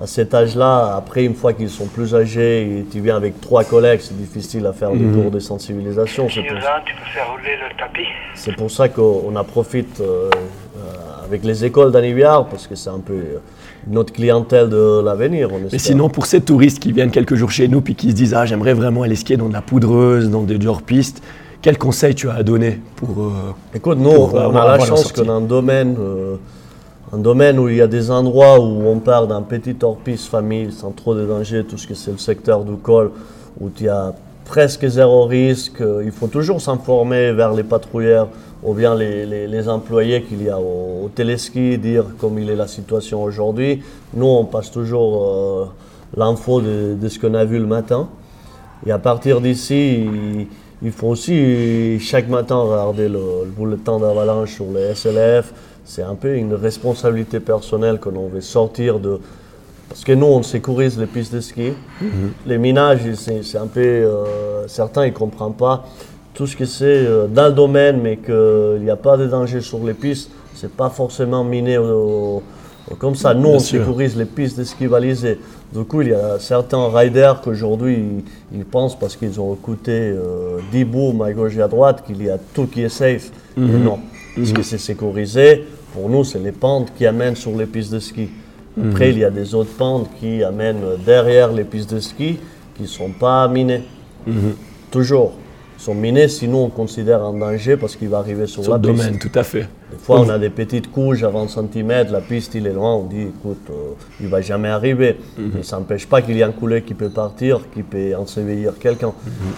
à 0.00 0.06
cet 0.06 0.32
âge-là. 0.32 0.94
Après, 0.96 1.24
une 1.26 1.34
fois 1.34 1.52
qu'ils 1.52 1.68
sont 1.68 1.84
plus 1.84 2.14
âgés 2.14 2.62
et 2.62 2.86
tu 2.90 3.00
viens 3.00 3.16
avec 3.16 3.38
trois 3.42 3.62
collègues, 3.64 4.00
c'est 4.02 4.16
difficile 4.16 4.64
à 4.64 4.72
faire 4.72 4.92
des 4.92 5.04
cours 5.04 5.30
de 5.30 5.38
sensibilisation. 5.38 6.26
C'est 6.30 6.40
pour, 6.40 6.48
Sylvain, 6.56 6.80
tu 6.86 6.94
peux 6.94 7.10
faire 7.12 7.30
rouler 7.30 7.56
le 7.62 7.76
tapis 7.78 8.08
c'est 8.34 8.56
pour 8.56 8.70
ça 8.70 8.88
qu'on 8.88 9.36
en 9.36 9.44
profite 9.44 10.00
euh, 10.00 10.30
euh, 10.78 10.80
avec 11.26 11.44
les 11.44 11.64
écoles 11.64 11.90
d'Aniviard, 11.92 12.46
parce 12.46 12.66
que 12.66 12.74
c'est 12.74 12.90
un 12.90 12.98
peu 12.98 13.14
euh, 13.14 13.38
notre 13.88 14.12
clientèle 14.12 14.68
de 14.68 15.00
l'avenir. 15.04 15.48
Mais 15.72 15.78
sinon, 15.78 16.08
pour 16.08 16.26
ces 16.26 16.40
touristes 16.40 16.78
qui 16.80 16.92
viennent 16.92 17.10
quelques 17.10 17.34
jours 17.34 17.50
chez 17.50 17.68
nous 17.68 17.80
puis 17.80 17.94
qui 17.94 18.10
se 18.10 18.14
disent 18.14 18.34
Ah, 18.34 18.46
j'aimerais 18.46 18.74
vraiment 18.74 19.02
aller 19.02 19.16
skier 19.16 19.36
dans 19.36 19.48
de 19.48 19.52
la 19.52 19.62
poudreuse, 19.62 20.30
dans 20.30 20.42
des 20.42 20.64
hors-pistes, 20.66 21.22
quel 21.62 21.78
conseil 21.78 22.14
tu 22.14 22.28
as 22.28 22.34
à 22.34 22.42
donner 22.42 22.80
pour. 22.96 23.10
euh, 23.18 23.30
Écoute, 23.74 23.98
nous, 23.98 24.10
pour 24.10 24.34
on 24.34 24.56
a 24.56 24.76
la 24.76 24.78
chance 24.84 25.12
qu'on 25.12 25.28
a 25.28 25.32
un 25.32 25.40
domaine, 25.40 25.96
euh, 25.98 26.36
un 27.12 27.18
domaine 27.18 27.58
où 27.58 27.68
il 27.68 27.76
y 27.76 27.80
a 27.82 27.86
des 27.86 28.10
endroits 28.10 28.60
où 28.60 28.86
on 28.86 28.98
part 28.98 29.26
d'un 29.26 29.42
petit 29.42 29.76
hors-piste 29.82 30.26
famille 30.28 30.72
sans 30.72 30.90
trop 30.90 31.14
de 31.14 31.24
danger, 31.24 31.64
tout 31.64 31.78
ce 31.78 31.86
que 31.86 31.94
c'est 31.94 32.10
le 32.12 32.18
secteur 32.18 32.64
du 32.64 32.76
col, 32.76 33.10
où 33.60 33.70
il 33.78 33.86
y 33.86 33.88
a 33.88 34.12
presque 34.44 34.86
zéro 34.86 35.24
risque. 35.24 35.80
Euh, 35.80 36.02
Il 36.04 36.10
faut 36.12 36.26
toujours 36.26 36.60
s'informer 36.60 37.32
vers 37.32 37.54
les 37.54 37.62
patrouilleurs 37.62 38.28
ou 38.64 38.72
bien 38.74 38.94
les, 38.94 39.26
les- 39.26 39.46
les 39.46 39.68
employés 39.68 40.22
qu'il 40.22 40.42
y 40.42 40.48
a 40.48 40.58
au, 40.58 41.04
au 41.04 41.08
téléski, 41.14 41.78
dire 41.78 42.04
comme 42.18 42.38
il 42.38 42.48
est 42.50 42.56
la 42.56 42.66
situation 42.66 43.22
aujourd'hui. 43.22 43.82
Nous, 44.14 44.26
on 44.26 44.44
passe 44.44 44.70
toujours 44.70 45.28
euh, 45.28 45.64
l'info 46.16 46.60
de, 46.60 46.94
de 47.00 47.08
ce 47.08 47.18
qu'on 47.18 47.34
a 47.34 47.44
vu 47.44 47.58
le 47.58 47.66
matin. 47.66 48.08
Et 48.86 48.90
à 48.90 48.98
partir 48.98 49.40
d'ici, 49.40 50.04
il, 50.04 50.46
il 50.82 50.92
faut 50.92 51.08
aussi 51.08 51.98
chaque 52.00 52.28
matin 52.28 52.56
regarder 52.56 53.08
le, 53.08 53.20
le 53.44 53.50
bulletin 53.56 53.98
d'avalanche 53.98 54.54
sur 54.54 54.66
les 54.74 54.94
SLF. 54.94 55.52
C'est 55.84 56.02
un 56.02 56.14
peu 56.14 56.34
une 56.34 56.54
responsabilité 56.54 57.40
personnelle 57.40 57.98
que 57.98 58.08
l'on 58.08 58.28
veut 58.28 58.40
sortir 58.40 58.98
de. 58.98 59.20
Parce 59.90 60.02
que 60.04 60.12
nous, 60.12 60.26
on 60.26 60.42
sécurise 60.42 60.98
les 60.98 61.06
pistes 61.06 61.34
de 61.34 61.40
ski. 61.40 61.72
Les 62.46 62.56
minages, 62.58 63.00
c'est 63.14 63.42
c'est 63.44 63.58
un 63.58 63.66
peu. 63.66 63.80
euh, 63.80 64.66
certains, 64.66 65.04
ils 65.04 65.12
ne 65.12 65.16
comprennent 65.16 65.52
pas 65.52 65.84
tout 66.34 66.46
ce 66.46 66.56
que 66.56 66.64
c'est 66.64 66.84
euh, 66.84 67.26
dans 67.28 67.46
le 67.46 67.52
domaine, 67.52 68.00
mais 68.02 68.16
qu'il 68.16 68.80
n'y 68.82 68.90
a 68.90 68.96
pas 68.96 69.16
de 69.16 69.26
danger 69.26 69.60
sur 69.60 69.78
les 69.84 69.94
pistes. 69.94 70.30
C'est 70.54 70.70
pas 70.72 70.90
forcément 70.90 71.44
miné 71.44 71.78
au- 71.78 72.42
au- 72.90 72.94
comme 72.98 73.14
ça. 73.14 73.32
Nous, 73.34 73.48
on 73.48 73.58
sécurise 73.78 74.16
les 74.16 74.24
pistes 74.26 74.60
balisées. 74.88 75.38
Du 75.72 75.84
coup, 75.84 76.02
il 76.02 76.08
y 76.08 76.12
a 76.14 76.38
certains 76.38 76.88
riders 76.88 77.40
qu'aujourd'hui, 77.40 77.94
ils, 78.52 78.58
ils 78.58 78.64
pensent 78.64 78.98
parce 78.98 79.16
qu'ils 79.16 79.40
ont 79.40 79.54
écouté 79.54 79.92
euh, 79.92 80.58
10 80.70 80.84
booms 80.84 81.22
à 81.22 81.32
gauche 81.32 81.56
et 81.56 81.62
à 81.62 81.68
droite 81.68 82.04
qu'il 82.06 82.22
y 82.22 82.28
a 82.30 82.38
tout 82.54 82.66
qui 82.66 82.82
est 82.82 82.88
safe. 82.88 83.30
Mais 83.56 83.78
non, 83.78 83.98
parce 84.36 84.52
que 84.52 84.62
c'est 84.62 84.78
sécurisé. 84.78 85.64
Pour 85.94 86.08
nous, 86.08 86.24
c'est 86.24 86.38
les 86.40 86.52
pentes 86.52 86.92
qui 86.96 87.06
amènent 87.06 87.36
sur 87.36 87.52
les 87.56 87.66
pistes 87.66 87.92
de 87.92 88.00
ski. 88.00 88.28
Après, 88.90 89.10
il 89.10 89.18
y 89.18 89.24
a 89.24 89.30
des 89.30 89.54
autres 89.54 89.72
pentes 89.78 90.08
qui 90.20 90.42
amènent 90.42 90.82
derrière 91.06 91.52
les 91.52 91.62
pistes 91.64 91.94
de 91.94 92.00
ski 92.00 92.38
qui 92.76 92.82
ne 92.82 92.88
sont 92.88 93.10
pas 93.10 93.46
minées. 93.48 93.82
Toujours. 94.90 95.32
Sont 95.76 95.94
minés, 95.94 96.28
sinon 96.28 96.64
on 96.64 96.68
considère 96.68 97.22
un 97.22 97.32
danger 97.32 97.76
parce 97.76 97.96
qu'il 97.96 98.08
va 98.08 98.18
arriver 98.18 98.46
sur, 98.46 98.62
sur 98.62 98.72
la 98.72 98.78
le 98.78 98.82
piste. 98.82 99.04
domaine, 99.04 99.18
tout 99.18 99.38
à 99.38 99.42
fait. 99.42 99.68
Des 99.90 99.98
fois, 99.98 100.20
on 100.20 100.28
a 100.28 100.38
des 100.38 100.50
petites 100.50 100.90
couches 100.90 101.22
à 101.22 101.28
20 101.28 101.48
cm, 101.48 102.10
la 102.10 102.20
piste 102.20 102.54
il 102.54 102.66
est 102.66 102.72
loin, 102.72 102.94
on 102.94 103.04
dit 103.04 103.22
écoute, 103.22 103.66
euh, 103.70 103.94
il 104.20 104.28
va 104.28 104.40
jamais 104.40 104.68
arriver. 104.68 105.18
Mais 105.38 105.62
ça 105.62 105.76
n'empêche 105.76 106.06
pas 106.06 106.22
qu'il 106.22 106.36
y 106.36 106.40
ait 106.40 106.44
un 106.44 106.52
coulet 106.52 106.82
qui 106.82 106.94
peut 106.94 107.10
partir, 107.10 107.60
qui 107.72 107.82
peut 107.82 108.14
ensevelir 108.16 108.78
quelqu'un. 108.78 109.12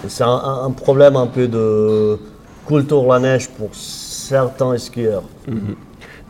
C'est 0.09 0.25
un, 0.25 0.71
problème 0.71 1.17
un 1.17 1.27
peu 1.27 1.49
de 1.49 2.19
culture 2.67 3.07
la 3.07 3.19
neige 3.19 3.49
pour 3.49 3.71
certains 3.73 4.77
skieurs. 4.79 5.23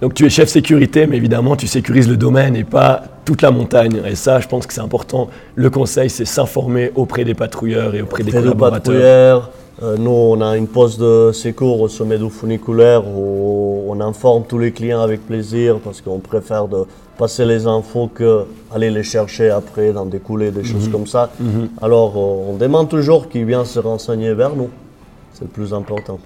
Donc 0.00 0.14
tu 0.14 0.26
es 0.26 0.30
chef 0.30 0.48
sécurité, 0.48 1.06
mais 1.06 1.16
évidemment 1.16 1.56
tu 1.56 1.66
sécurises 1.66 2.08
le 2.08 2.16
domaine 2.16 2.54
et 2.54 2.64
pas 2.64 3.02
toute 3.26 3.42
la 3.42 3.50
montagne. 3.50 4.00
Et 4.06 4.14
ça, 4.14 4.40
je 4.40 4.48
pense 4.48 4.66
que 4.66 4.72
c'est 4.72 4.80
important. 4.80 5.28
Le 5.54 5.68
conseil, 5.68 6.08
c'est 6.08 6.24
s'informer 6.24 6.92
auprès 6.94 7.24
des 7.24 7.34
patrouilleurs 7.34 7.94
et 7.94 8.00
auprès 8.00 8.22
des 8.22 8.30
collaborateurs. 8.30 8.80
patrouilleurs. 8.80 9.50
Euh, 9.82 9.96
nous, 9.98 10.10
on 10.10 10.40
a 10.40 10.56
une 10.56 10.68
poste 10.68 10.98
de 10.98 11.32
secours 11.34 11.82
au 11.82 11.88
sommet 11.88 12.16
du 12.16 12.30
funiculaire 12.30 13.06
où 13.06 13.84
on 13.88 14.00
informe 14.00 14.44
tous 14.48 14.58
les 14.58 14.72
clients 14.72 15.02
avec 15.02 15.26
plaisir 15.26 15.80
parce 15.84 16.00
qu'on 16.00 16.18
préfère 16.18 16.66
de 16.66 16.84
passer 17.18 17.44
les 17.44 17.66
infos 17.66 18.08
que 18.14 18.44
aller 18.74 18.90
les 18.90 19.02
chercher 19.02 19.50
après 19.50 19.92
dans 19.92 20.06
des 20.06 20.18
coulées, 20.18 20.50
des 20.50 20.64
choses 20.64 20.88
comme 20.88 21.06
ça. 21.06 21.30
Alors, 21.82 22.12
euh, 22.16 22.52
on 22.52 22.56
demande 22.56 22.88
toujours 22.88 23.28
qui 23.28 23.44
vient 23.44 23.66
se 23.66 23.78
renseigner 23.78 24.32
vers 24.32 24.54
nous. 24.56 24.70
C'est 25.34 25.44
le 25.44 25.50
plus 25.50 25.74
important. 25.74 26.18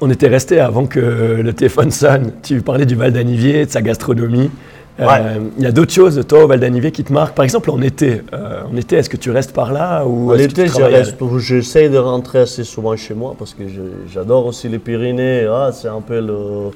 On 0.00 0.08
était 0.08 0.28
resté 0.28 0.60
avant 0.60 0.86
que 0.86 1.00
le 1.00 1.52
téléphone 1.52 1.90
sonne. 1.90 2.32
Tu 2.42 2.60
parlais 2.60 2.86
du 2.86 2.94
Val 2.94 3.12
d'Anivier, 3.12 3.66
de 3.66 3.70
sa 3.70 3.82
gastronomie. 3.82 4.50
Euh, 5.00 5.06
Ouais. 5.06 5.40
Il 5.58 5.64
y 5.64 5.66
a 5.66 5.72
d'autres 5.72 5.92
choses, 5.92 6.20
toi, 6.28 6.44
au 6.44 6.46
Val 6.46 6.60
d'Anivier, 6.60 6.92
qui 6.92 7.04
te 7.04 7.12
marquent. 7.12 7.34
Par 7.34 7.44
exemple, 7.44 7.70
en 7.70 7.80
été. 7.80 8.22
Euh, 8.32 8.62
en 8.70 8.76
été, 8.76 8.96
est-ce 8.96 9.08
que 9.08 9.16
tu 9.16 9.30
restes 9.30 9.52
par 9.52 9.72
là 9.72 10.04
ou 10.06 10.30
En 10.32 10.34
été, 10.44 10.66
j'essaie 11.38 11.88
de 11.88 11.98
rentrer 11.98 12.40
assez 12.40 12.64
souvent 12.64 12.96
chez 12.96 13.14
moi 13.14 13.34
parce 13.38 13.54
que 13.54 13.62
j'adore 14.12 14.46
aussi 14.46 14.68
les 14.68 14.78
Pyrénées. 14.78 15.46
Ah, 15.50 15.70
c'est 15.72 15.88
un 15.88 16.00
peu 16.00 16.20
le, 16.20 16.70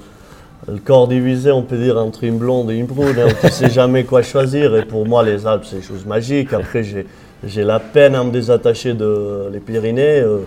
le 0.73 0.79
corps 0.79 1.07
divisé, 1.09 1.51
on 1.51 1.63
peut 1.63 1.77
dire, 1.77 1.99
entre 1.99 2.25
une 2.25 2.39
blonde 2.39 2.71
et 2.71 2.75
une 2.77 2.87
brune. 2.87 3.15
hein, 3.19 3.29
on 3.43 3.47
ne 3.47 3.53
sait 3.53 3.71
jamais 3.71 4.05
quoi 4.05 4.23
choisir. 4.23 4.75
Et 4.77 4.85
pour 4.85 5.07
moi, 5.07 5.23
les 5.23 5.47
Alpes, 5.47 5.65
c'est 5.69 5.77
une 5.77 5.83
chose 5.83 6.07
magique. 6.07 6.53
Après, 6.53 6.83
j'ai 6.83 7.65
la 7.65 7.79
peine 7.81 8.15
à 8.15 8.25
me 8.25 8.31
désattacher 8.31 8.95
de 8.95 9.51
les 9.53 9.61
Pyrénées. 9.61 10.21
Euh, 10.21 10.39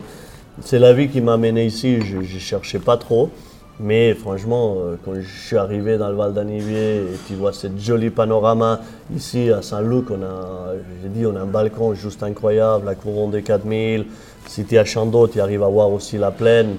c'est 0.63 0.79
la 0.79 0.93
vie 0.93 1.09
qui 1.09 1.21
m'a 1.21 1.33
amené 1.33 1.65
ici. 1.67 1.99
Je 2.01 2.17
ne 2.17 2.39
cherchais 2.39 2.79
pas 2.79 2.97
trop. 2.97 3.29
Mais 3.79 4.15
franchement, 4.15 4.75
euh, 4.79 4.95
quand 5.05 5.13
je 5.15 5.39
suis 5.47 5.55
arrivé 5.57 5.97
dans 5.97 6.09
le 6.09 6.15
Val 6.15 6.33
d'Anivier 6.33 6.95
et 6.97 7.17
tu 7.27 7.35
vois 7.35 7.53
ce 7.53 7.67
joli 7.77 8.09
panorama, 8.09 8.79
ici 9.15 9.51
à 9.51 9.61
Saint-Luc, 9.61 10.09
on 10.09 10.23
a, 10.23 10.73
j'ai 11.03 11.09
dit, 11.09 11.25
on 11.27 11.35
a 11.35 11.41
un 11.41 11.45
balcon 11.45 11.93
juste 11.93 12.23
incroyable, 12.23 12.85
la 12.87 12.95
couronne 12.95 13.29
des 13.29 13.43
4000. 13.43 14.05
Si 14.47 14.65
tu 14.65 14.75
es 14.75 14.77
à 14.79 14.85
Chandos, 14.85 15.27
tu 15.27 15.39
arrives 15.39 15.61
à 15.61 15.67
voir 15.67 15.91
aussi 15.91 16.17
la 16.17 16.31
plaine. 16.31 16.77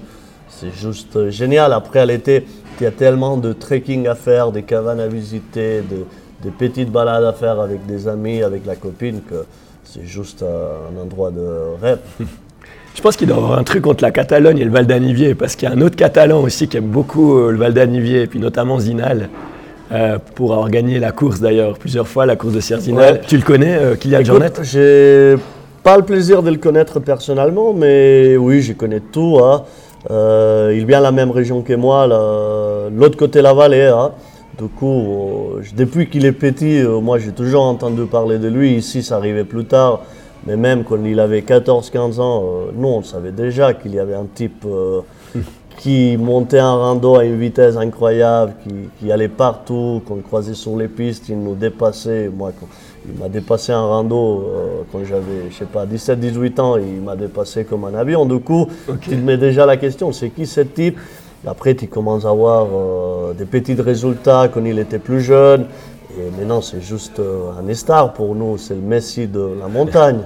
C'est 0.49 0.71
juste 0.71 1.15
euh, 1.15 1.29
génial. 1.29 1.71
Après, 1.71 1.99
à 1.99 2.05
l'été, 2.05 2.45
il 2.79 2.83
y 2.83 2.87
a 2.87 2.91
tellement 2.91 3.37
de 3.37 3.53
trekking 3.53 4.07
à 4.07 4.15
faire, 4.15 4.51
des 4.51 4.63
cabanes 4.63 4.99
à 4.99 5.07
visiter, 5.07 5.81
de- 5.81 6.05
des 6.43 6.51
petites 6.51 6.91
balades 6.91 7.23
à 7.23 7.31
faire 7.33 7.59
avec 7.61 7.85
des 7.85 8.07
amis, 8.09 8.43
avec 8.43 8.65
la 8.65 8.75
copine, 8.75 9.21
que 9.21 9.45
c'est 9.85 10.05
juste 10.05 10.41
euh, 10.43 10.75
un 10.93 11.01
endroit 11.01 11.31
de 11.31 11.79
rêve. 11.81 11.99
Je 12.95 13.01
pense 13.01 13.15
qu'il 13.15 13.27
doit 13.27 13.37
y 13.37 13.39
avoir 13.39 13.57
un 13.57 13.63
truc 13.63 13.87
entre 13.87 14.03
la 14.03 14.11
Catalogne 14.11 14.57
et 14.57 14.65
le 14.65 14.71
Val 14.71 14.85
d'Anivier, 14.85 15.33
parce 15.35 15.55
qu'il 15.55 15.69
y 15.69 15.71
a 15.71 15.75
un 15.75 15.81
autre 15.81 15.95
Catalan 15.95 16.41
aussi 16.41 16.67
qui 16.67 16.77
aime 16.77 16.87
beaucoup 16.87 17.37
euh, 17.37 17.51
le 17.51 17.57
Val 17.57 17.73
d'Anivier, 17.73 18.23
et 18.23 18.27
puis 18.27 18.39
notamment 18.39 18.77
Zinal, 18.79 19.29
euh, 19.91 20.17
pour 20.35 20.51
avoir 20.53 20.69
gagné 20.69 20.99
la 20.99 21.11
course 21.11 21.39
d'ailleurs 21.39 21.77
plusieurs 21.77 22.07
fois, 22.07 22.25
la 22.25 22.35
course 22.35 22.53
de 22.53 22.59
Sierre-Zinal. 22.59 23.13
Ouais. 23.13 23.21
Tu 23.25 23.37
le 23.37 23.43
connais, 23.43 23.75
euh, 23.77 23.95
Kylian 23.95 24.23
Jornet? 24.25 24.51
J'ai 24.63 25.35
pas 25.81 25.95
le 25.97 26.03
plaisir 26.03 26.43
de 26.43 26.49
le 26.49 26.57
connaître 26.57 26.99
personnellement, 26.99 27.73
mais 27.73 28.35
oui, 28.37 28.61
je 28.61 28.73
connais 28.73 28.99
tout. 28.99 29.39
hein. 29.41 29.63
Euh, 30.11 30.73
il 30.75 30.85
vient 30.85 30.99
de 30.99 31.03
la 31.03 31.11
même 31.11 31.31
région 31.31 31.61
que 31.61 31.73
moi, 31.73 32.05
l'autre 32.93 33.17
côté 33.17 33.39
de 33.39 33.43
la 33.43 33.53
vallée. 33.53 33.83
hein. 33.87 34.11
Du 34.57 34.67
coup, 34.67 35.51
depuis 35.77 36.09
qu'il 36.09 36.25
est 36.25 36.33
petit, 36.33 36.83
moi 37.01 37.17
j'ai 37.17 37.31
toujours 37.31 37.63
entendu 37.63 38.01
parler 38.05 38.39
de 38.39 38.49
lui. 38.49 38.73
Ici, 38.73 39.03
ça 39.03 39.15
arrivait 39.15 39.45
plus 39.45 39.63
tard. 39.63 40.01
Mais 40.47 40.55
même 40.55 40.83
quand 40.83 40.97
il 41.03 41.19
avait 41.19 41.41
14-15 41.41 42.19
ans, 42.19 42.43
euh, 42.43 42.71
nous, 42.75 42.87
on 42.87 43.03
savait 43.03 43.31
déjà 43.31 43.73
qu'il 43.73 43.93
y 43.93 43.99
avait 43.99 44.15
un 44.15 44.25
type 44.33 44.63
euh, 44.65 45.01
qui 45.77 46.17
montait 46.17 46.61
en 46.61 46.77
rando 46.79 47.15
à 47.17 47.25
une 47.25 47.37
vitesse 47.37 47.75
incroyable, 47.77 48.53
qui, 48.63 48.73
qui 48.99 49.11
allait 49.11 49.27
partout, 49.27 50.01
qu'on 50.07 50.17
croisait 50.17 50.53
sur 50.53 50.75
les 50.77 50.87
pistes, 50.87 51.29
il 51.29 51.39
nous 51.39 51.55
dépassait. 51.55 52.29
Moi, 52.35 52.51
quand- 52.59 52.67
il 53.07 53.17
m'a 53.17 53.29
dépassé 53.29 53.73
en 53.73 53.87
rando 53.89 54.43
euh, 54.53 54.81
quand 54.91 54.99
j'avais, 55.05 55.49
je 55.49 55.55
sais 55.55 55.65
pas, 55.65 55.85
17-18 55.85 56.59
ans, 56.59 56.75
il 56.77 57.01
m'a 57.01 57.15
dépassé 57.15 57.63
comme 57.63 57.85
un 57.85 57.93
avion. 57.95 58.25
Du 58.25 58.39
coup, 58.39 58.67
tu 59.01 59.11
te 59.11 59.15
mets 59.15 59.37
déjà 59.37 59.65
la 59.65 59.77
question, 59.77 60.11
c'est 60.11 60.29
qui 60.29 60.45
ce 60.45 60.61
type? 60.61 60.97
Après, 61.47 61.73
tu 61.75 61.87
commences 61.87 62.25
à 62.25 62.29
avoir 62.29 62.67
des 63.33 63.45
petits 63.45 63.73
résultats 63.75 64.49
quand 64.53 64.63
il 64.65 64.77
était 64.77 64.99
plus 64.99 65.21
jeune. 65.21 65.65
Et 66.19 66.31
maintenant, 66.37 66.61
c'est 66.61 66.81
juste 66.81 67.19
euh, 67.19 67.51
un 67.57 67.73
star 67.73 68.13
pour 68.13 68.35
nous, 68.35 68.57
c'est 68.57 68.73
le 68.73 68.81
Messi 68.81 69.27
de 69.27 69.53
la 69.59 69.67
montagne. 69.67 70.19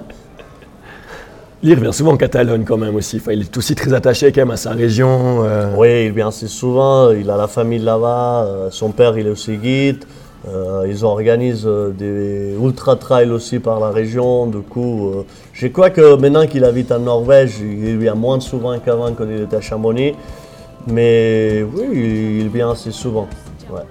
Il 1.61 1.75
revient 1.75 1.93
souvent 1.93 2.13
en 2.13 2.17
Catalogne 2.17 2.63
quand 2.65 2.77
même 2.77 2.95
aussi. 2.95 3.17
Enfin, 3.17 3.31
il 3.33 3.41
est 3.41 3.57
aussi 3.57 3.75
très 3.75 3.93
attaché 3.93 4.31
quand 4.31 4.41
même 4.41 4.51
à 4.51 4.57
sa 4.57 4.71
région. 4.71 5.43
euh, 5.45 5.73
Oui, 5.77 6.05
il 6.07 6.11
vient 6.11 6.27
assez 6.29 6.47
souvent, 6.47 7.11
il 7.11 7.29
a 7.29 7.37
la 7.37 7.47
famille 7.47 7.79
là-bas, 7.79 8.45
euh, 8.45 8.67
son 8.71 8.89
père 8.91 9.17
il 9.17 9.27
est 9.27 9.29
aussi 9.29 9.55
guide, 9.57 10.03
euh, 10.47 10.85
ils 10.89 11.05
organisent 11.05 11.69
des 11.97 12.55
ultra-trails 12.61 13.29
aussi 13.31 13.59
par 13.59 13.79
la 13.79 13.91
région, 13.91 14.47
du 14.47 14.59
coup, 14.59 15.23
je 15.53 15.67
crois 15.67 15.89
que 15.89 16.15
maintenant 16.15 16.47
qu'il 16.47 16.65
habite 16.65 16.91
en 16.91 16.99
Norvège, 16.99 17.59
il 17.61 17.97
vient 17.97 18.15
moins 18.15 18.39
souvent 18.41 18.77
qu'avant 18.79 19.13
quand 19.13 19.25
il 19.29 19.43
était 19.43 19.55
à 19.55 19.61
Chamonix, 19.61 20.15
mais 20.87 21.63
oui, 21.73 22.39
il 22.41 22.49
vient 22.49 22.71
assez 22.71 22.91
souvent. 22.91 23.27
Ouais. 23.71 23.83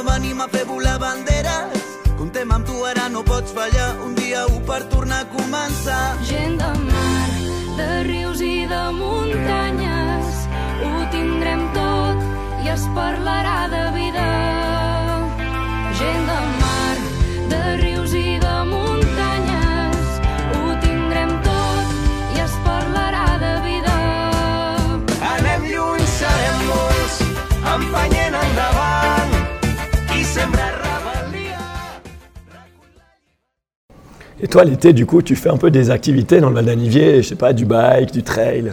No 0.00 0.10
venim 0.10 0.40
a 0.40 0.48
fer 0.48 0.64
volar 0.64 0.98
banderes. 0.98 1.82
Contem 2.18 2.52
amb 2.52 2.66
tu, 2.66 2.76
ara 2.88 3.08
no 3.08 3.22
pots 3.24 3.52
fallar, 3.52 3.90
un 4.04 4.14
dia 4.14 4.46
ho 4.46 4.60
per 4.68 4.80
tornar 4.92 5.20
a 5.24 5.28
començar. 5.34 6.16
Gent 6.30 6.56
de 6.62 6.70
mar, 6.86 7.28
de 7.76 7.90
rius 8.08 8.40
i 8.40 8.66
de 8.72 8.82
muntanyes, 8.96 10.42
ho 10.88 11.04
tindrem 11.12 11.68
tot 11.76 12.64
i 12.64 12.74
es 12.76 12.88
parlarà 12.96 13.60
de 13.76 13.86
vida. 14.00 14.69
Et 34.42 34.48
toi, 34.48 34.64
l'été, 34.64 34.94
du 34.94 35.04
coup, 35.04 35.20
tu 35.20 35.36
fais 35.36 35.50
un 35.50 35.58
peu 35.58 35.70
des 35.70 35.90
activités 35.90 36.40
dans 36.40 36.48
le 36.48 36.54
Val 36.54 36.64
d'Anivier, 36.64 37.22
je 37.22 37.28
sais 37.28 37.34
pas, 37.34 37.52
du 37.52 37.66
bike, 37.66 38.10
du 38.10 38.22
trail. 38.22 38.70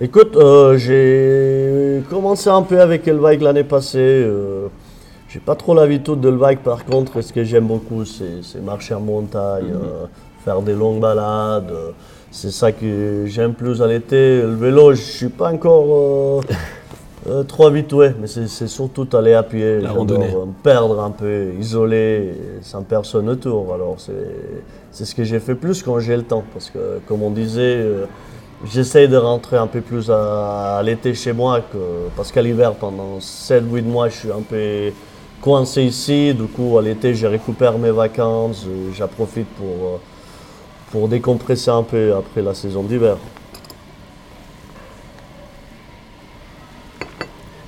Écoute, 0.00 0.34
euh, 0.34 0.76
j'ai 0.76 2.02
commencé 2.10 2.50
un 2.50 2.62
peu 2.62 2.80
avec 2.80 3.06
le 3.06 3.18
bike 3.18 3.40
l'année 3.40 3.62
passée. 3.62 3.98
euh, 4.00 4.66
j'ai 5.28 5.38
pas 5.38 5.54
trop 5.54 5.72
l'habitude 5.72 6.20
de 6.20 6.28
le 6.28 6.36
bike 6.36 6.64
par 6.64 6.84
contre. 6.84 7.20
Ce 7.20 7.32
que 7.32 7.44
j'aime 7.44 7.66
beaucoup, 7.68 8.04
c'est 8.04 8.60
marcher 8.60 8.94
en 8.94 9.00
montagne, 9.00 9.72
euh, 9.72 10.06
faire 10.44 10.62
des 10.62 10.74
longues 10.74 11.00
balades. 11.00 11.72
c'est 12.32 12.50
ça 12.50 12.72
que 12.72 13.24
j'aime 13.26 13.54
plus 13.54 13.82
à 13.82 13.86
l'été. 13.86 14.42
Le 14.42 14.54
vélo, 14.54 14.94
je 14.94 15.00
suis 15.00 15.28
pas 15.28 15.52
encore 15.52 16.42
euh, 17.26 17.30
euh, 17.40 17.42
trop 17.44 17.66
habitué, 17.66 18.10
mais 18.20 18.26
c'est 18.26 18.66
surtout 18.68 19.06
aller 19.16 19.34
à 19.34 19.42
pied. 19.42 19.76
La 19.80 19.88
J'adore, 19.92 19.96
randonnée. 19.98 20.34
euh, 20.34 20.44
perdre 20.62 21.00
un 21.00 21.10
peu, 21.10 21.52
isolé, 21.58 22.34
sans 22.62 22.82
personne 22.82 23.28
autour. 23.28 23.72
Alors 23.74 23.96
c'est 23.98 24.12
c'est 24.90 25.04
ce 25.04 25.14
que 25.14 25.24
j'ai 25.24 25.40
fait 25.40 25.54
plus 25.54 25.82
quand 25.82 25.98
j'ai 26.00 26.16
le 26.16 26.22
temps. 26.22 26.44
Parce 26.52 26.70
que 26.70 27.00
comme 27.08 27.22
on 27.22 27.30
disait, 27.30 27.76
euh, 27.78 28.06
j'essaye 28.64 29.08
de 29.08 29.16
rentrer 29.16 29.56
un 29.56 29.66
peu 29.66 29.80
plus 29.80 30.10
à, 30.10 30.76
à 30.78 30.82
l'été 30.82 31.14
chez 31.14 31.32
moi. 31.32 31.60
Que, 31.60 31.78
parce 32.16 32.30
qu'à 32.32 32.42
l'hiver, 32.42 32.74
pendant 32.74 33.18
7-8 33.18 33.82
mois, 33.82 34.08
je 34.08 34.14
suis 34.16 34.30
un 34.32 34.42
peu 34.42 34.92
coincé 35.40 35.82
ici. 35.82 36.34
Du 36.34 36.44
coup, 36.46 36.78
à 36.78 36.82
l'été, 36.82 37.14
je 37.14 37.26
récupère 37.26 37.78
mes 37.78 37.90
vacances. 37.90 38.64
euh, 38.68 38.90
J'en 38.92 39.08
profite 39.08 39.48
pour, 39.56 40.00
pour 40.92 41.08
décompresser 41.08 41.70
un 41.70 41.82
peu 41.82 42.14
après 42.14 42.42
la 42.42 42.54
saison 42.54 42.82
d'hiver. 42.82 43.16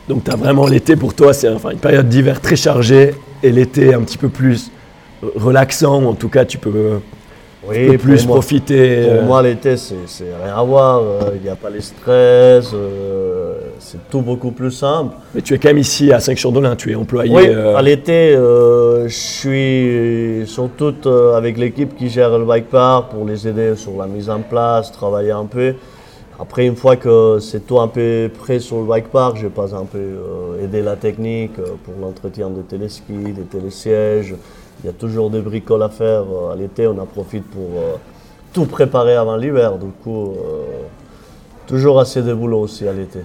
Donc, 0.09 0.25
tu 0.25 0.31
as 0.31 0.37
vraiment 0.37 0.67
l'été 0.67 0.95
pour 0.97 1.15
toi, 1.15 1.33
c'est 1.33 1.49
enfin, 1.49 1.71
une 1.71 1.79
période 1.79 2.09
d'hiver 2.09 2.41
très 2.41 2.57
chargée 2.57 3.15
et 3.43 3.51
l'été 3.51 3.93
un 3.93 4.03
petit 4.03 4.19
peu 4.19 4.29
plus 4.29 4.71
euh, 5.25 5.29
relaxant. 5.37 6.05
En 6.05 6.15
tout 6.15 6.29
cas, 6.29 6.45
tu 6.45 6.59
peux 6.59 6.71
euh, 6.75 6.99
Oui, 7.69 7.99
plus 7.99 8.25
moi, 8.27 8.37
profiter. 8.37 9.03
Pour 9.03 9.13
euh, 9.15 9.23
moi, 9.27 9.43
l'été, 9.43 9.77
c'est 9.77 9.97
rien 10.45 10.55
à 10.57 10.63
voir. 10.63 11.01
euh, 11.03 11.31
Il 11.35 11.43
n'y 11.43 11.49
a 11.49 11.57
pas 11.57 11.71
les 11.71 11.81
stress. 11.81 12.71
euh, 12.73 13.55
c'est 13.81 13.99
tout 14.09 14.21
beaucoup 14.21 14.53
plus 14.53 14.71
simple. 14.71 15.15
Mais 15.35 15.43
tu 15.43 15.55
es 15.55 15.59
quand 15.59 15.69
même 15.69 15.79
ici 15.79 16.13
à 16.13 16.21
Saint-Chamdolin, 16.21 16.77
tu 16.77 16.93
es 16.93 16.95
employé. 16.95 17.35
Oui, 17.35 17.49
à 17.77 17.83
l'été, 17.83 18.33
je 18.37 19.07
suis 19.09 20.47
surtout 20.47 20.95
avec 21.35 21.59
l'équipe 21.59 21.97
qui 21.97 22.09
gère 22.09 22.39
le 22.39 22.45
bike 22.45 22.69
park 22.69 23.11
pour 23.11 23.27
les 23.27 23.47
aider 23.47 23.75
sur 23.77 23.93
la 23.99 24.07
mise 24.07 24.31
en 24.31 24.41
place, 24.41 24.91
travailler 24.93 25.33
un 25.33 25.45
peu. 25.47 25.75
Après, 26.39 26.67
une 26.67 26.77
fois 26.77 26.97
que 26.97 27.39
c'est 27.41 27.67
tout 27.67 27.81
un 27.81 27.89
peu 27.89 28.31
prêt 28.39 28.59
sur 28.61 28.79
le 28.81 28.85
bike 28.85 29.09
park, 29.09 29.39
je 29.39 29.49
passe 29.49 29.73
un 29.73 29.87
peu 29.87 29.97
euh, 29.99 30.63
aider 30.63 30.83
la 30.83 30.95
technique 30.97 31.59
euh, 31.59 31.77
pour 31.83 31.95
l'entretien 31.99 32.51
des 32.51 32.61
téléskis, 32.63 33.33
des 33.33 33.45
télésièges. 33.45 34.35
Il 34.83 34.87
y 34.87 34.91
a 34.91 34.93
toujours 34.93 35.31
des 35.31 35.41
bricoles 35.41 35.83
à 35.83 35.89
faire. 35.89 36.25
euh, 36.31 36.53
À 36.53 36.57
l'été, 36.57 36.87
on 36.87 36.99
en 36.99 37.07
profite 37.07 37.45
pour 37.51 37.71
tout 38.53 38.67
préparer 38.67 39.17
avant 39.17 39.37
l'hiver. 39.37 39.79
Du 39.79 39.91
coup, 40.05 40.35
toujours 41.67 42.01
assez 42.01 42.23
de 42.23 42.35
boulot 42.35 42.61
aussi 42.61 42.87
à 42.87 42.93
l'été. 42.93 43.21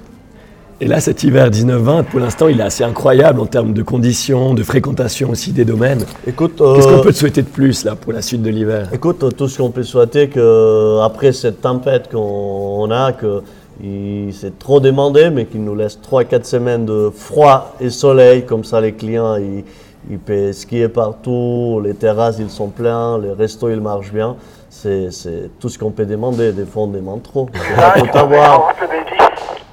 Et 0.84 0.88
là, 0.88 1.00
cet 1.00 1.24
hiver 1.24 1.52
19-20, 1.52 2.06
pour 2.06 2.20
l'instant, 2.20 2.48
il 2.48 2.60
est 2.60 2.64
assez 2.64 2.84
incroyable 2.84 3.40
en 3.40 3.46
termes 3.46 3.72
de 3.72 3.84
conditions, 3.84 4.56
de 4.56 4.64
fréquentation 4.64 5.30
aussi 5.30 5.52
des 5.52 5.64
domaines. 5.64 6.06
Écoute, 6.26 6.56
Qu'est-ce 6.58 6.88
euh, 6.88 6.98
qu'on 6.98 7.04
peut 7.04 7.12
te 7.12 7.18
souhaiter 7.18 7.44
de 7.44 7.48
plus 7.48 7.86
là 7.86 7.96
pour 7.96 8.14
la 8.14 8.24
suite 8.24 8.42
de 8.42 8.50
l'hiver? 8.50 8.90
Écoute, 8.92 9.24
tout 9.38 9.48
ce 9.48 9.60
qu'on 9.60 9.70
peut 9.70 9.84
souhaiter 9.84 10.28
que 10.28 11.00
après 11.04 11.34
cette 11.34 11.62
tempête 11.62 12.10
qu'on 12.12 12.90
a, 12.90 13.12
que 13.12 13.44
il 13.84 14.34
s'est 14.34 14.54
trop 14.58 14.80
demandé, 14.80 15.30
mais 15.30 15.46
qu'il 15.46 15.64
nous 15.64 15.76
laisse 15.76 16.00
3-4 16.00 16.46
semaines 16.46 16.86
de 16.88 17.12
froid 17.16 17.76
et 17.80 17.92
soleil, 17.92 18.44
comme 18.48 18.64
ça 18.64 18.82
les 18.82 18.94
clients 18.94 19.36
ils, 19.36 19.64
ils 20.10 20.18
peuvent 20.18 20.52
skier 20.52 20.90
partout, 20.90 21.80
les 21.84 21.94
terrasses 21.94 22.38
ils 22.40 22.50
sont 22.50 22.70
pleins, 22.70 23.20
les 23.20 23.34
restos 23.34 23.70
ils 23.70 23.82
marchent 23.82 24.12
bien. 24.12 24.36
C'est 24.72 25.12
c'est 25.12 25.52
tout 25.60 25.70
ce 25.70 25.78
qu'on 25.78 25.92
peut 25.92 26.08
demander. 26.08 26.54
Des 26.54 26.66
fois 26.66 26.84
on 26.84 26.88
demande 26.88 27.22
trop. 27.22 27.50
On 27.98 28.06
peut 28.08 28.18
avoir. 28.18 28.74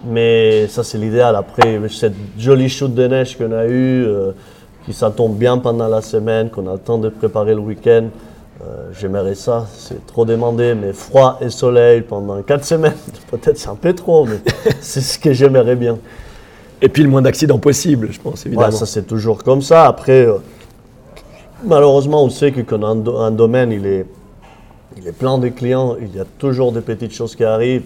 Mais 0.09 0.67
ça, 0.69 0.83
c'est 0.83 0.97
l'idéal. 0.99 1.37
Après, 1.37 1.79
cette 1.91 2.15
jolie 2.39 2.69
chute 2.69 2.95
de 2.95 3.07
neige 3.07 3.37
qu'on 3.37 3.53
a 3.53 3.67
eue, 3.67 4.05
euh, 4.07 4.33
qui 4.87 4.93
ça 4.95 5.11
tombe 5.11 5.37
bien 5.37 5.59
pendant 5.59 5.87
la 5.89 6.01
semaine, 6.01 6.49
qu'on 6.51 6.67
a 6.67 6.73
le 6.73 6.79
temps 6.79 6.97
de 6.99 7.11
préparer 7.11 7.55
le 7.55 7.61
week-end, 7.61 8.07
euh, 8.63 8.89
j'aimerais 8.99 9.35
ça. 9.35 9.67
C'est 9.77 10.07
trop 10.07 10.25
demandé, 10.25 10.75
mais 10.75 10.93
froid 10.95 11.39
et 11.43 11.51
soleil 11.51 12.01
pendant 12.01 12.41
4 12.43 12.65
semaines, 12.65 12.95
peut-être 13.31 13.59
c'est 13.59 13.69
un 13.69 13.75
peu 13.75 13.93
trop, 13.93 14.25
mais 14.25 14.39
c'est 14.81 15.03
ce 15.03 15.19
que 15.19 15.33
j'aimerais 15.33 15.77
bien. 15.77 15.99
Et 16.81 16.89
puis 16.89 17.03
le 17.03 17.09
moins 17.11 17.23
d'accidents 17.23 17.59
possible, 17.59 18.09
je 18.11 18.21
pense, 18.21 18.47
évidemment. 18.47 18.69
Ouais, 18.69 18.73
ça, 18.73 18.87
c'est 18.87 19.07
toujours 19.07 19.43
comme 19.45 19.61
ça. 19.63 19.87
Après, 19.87 20.27
euh, 20.27 20.39
malheureusement, 21.65 22.25
on 22.25 22.31
sait 22.31 22.53
que 22.53 22.61
quand 22.63 22.83
un, 22.83 22.97
do- 22.97 23.17
un 23.19 23.31
domaine, 23.31 23.73
il 23.73 23.85
est, 23.85 24.07
il 24.97 25.07
est 25.07 25.13
plein 25.13 25.39
de 25.39 25.49
clients, 25.49 25.97
il 26.01 26.17
y 26.17 26.21
a 26.21 26.25
toujours 26.39 26.73
des 26.73 26.81
petites 26.81 27.13
choses 27.13 27.37
qui 27.37 27.45
arrivent. 27.45 27.83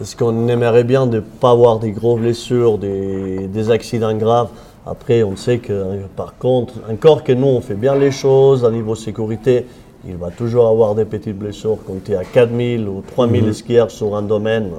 Est-ce 0.00 0.16
qu'on 0.16 0.48
aimerait 0.48 0.84
bien 0.84 1.06
de 1.06 1.16
ne 1.16 1.20
pas 1.20 1.50
avoir 1.50 1.78
des 1.78 1.92
grosses 1.92 2.20
blessures, 2.20 2.78
des, 2.78 3.46
des 3.46 3.70
accidents 3.70 4.14
graves 4.16 4.48
Après, 4.86 5.22
on 5.22 5.36
sait 5.36 5.58
que, 5.58 6.00
par 6.16 6.36
contre, 6.38 6.74
encore 6.90 7.22
que 7.22 7.32
nous, 7.32 7.46
on 7.46 7.60
fait 7.60 7.74
bien 7.74 7.94
les 7.94 8.10
choses 8.10 8.64
à 8.64 8.70
niveau 8.70 8.94
sécurité, 8.96 9.66
il 10.06 10.16
va 10.16 10.30
toujours 10.30 10.66
avoir 10.68 10.94
des 10.94 11.04
petites 11.04 11.38
blessures. 11.38 11.78
Quand 11.86 11.94
tu 12.04 12.12
es 12.12 12.16
à 12.16 12.24
4000 12.24 12.88
ou 12.88 13.02
3000 13.14 13.54
skieurs 13.54 13.90
sur 13.90 14.14
un 14.16 14.22
domaine, 14.22 14.70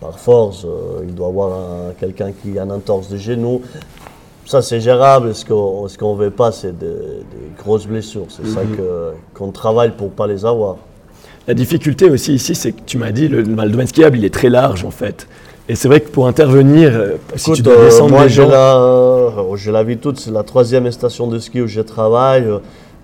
par 0.00 0.18
force, 0.18 0.64
euh, 0.64 1.02
il 1.06 1.14
doit 1.14 1.28
avoir 1.28 1.52
un- 1.52 1.92
quelqu'un 1.98 2.32
qui 2.32 2.58
a 2.58 2.64
une 2.64 2.72
entorse 2.72 3.08
de 3.08 3.16
genou. 3.16 3.62
Ça, 4.44 4.60
c'est 4.60 4.80
gérable. 4.80 5.34
Ce 5.34 5.44
qu'on 5.44 5.86
ce 5.88 5.96
qu'on 5.96 6.14
veut 6.14 6.30
pas, 6.30 6.50
c'est 6.52 6.76
des, 6.76 6.86
des 6.86 7.52
grosses 7.62 7.86
blessures. 7.86 8.26
C'est 8.28 8.46
ça 8.46 8.60
que- 8.62 9.12
qu'on 9.34 9.50
travaille 9.52 9.92
pour 9.92 10.10
pas 10.10 10.26
les 10.26 10.44
avoir. 10.44 10.76
La 11.48 11.54
difficulté 11.54 12.08
aussi 12.08 12.34
ici, 12.34 12.54
c'est 12.54 12.72
que 12.72 12.80
tu 12.86 12.98
m'as 12.98 13.10
dit, 13.10 13.28
le, 13.28 13.42
le 13.42 13.68
domaine 13.68 13.86
skiable, 13.86 14.16
il 14.18 14.24
est 14.24 14.32
très 14.34 14.48
large 14.48 14.84
en 14.84 14.90
fait. 14.90 15.26
Et 15.68 15.74
c'est 15.74 15.88
vrai 15.88 16.00
que 16.00 16.08
pour 16.08 16.26
intervenir, 16.26 16.90
euh, 16.94 17.16
si 17.36 17.52
tu 17.52 17.62
dois 17.62 17.74
euh, 17.74 17.84
descendre 17.86 18.10
moi, 18.12 18.22
les 18.24 18.28
j'ai 18.28 18.42
gens, 18.42 18.48
la, 18.48 18.76
euh, 18.76 19.56
j'ai 19.56 19.72
l'habitude, 19.72 20.18
c'est 20.18 20.30
la 20.32 20.42
troisième 20.42 20.90
station 20.92 21.26
de 21.28 21.38
ski 21.38 21.60
où 21.62 21.66
je 21.66 21.80
travaille. 21.80 22.44
Euh, 22.44 22.58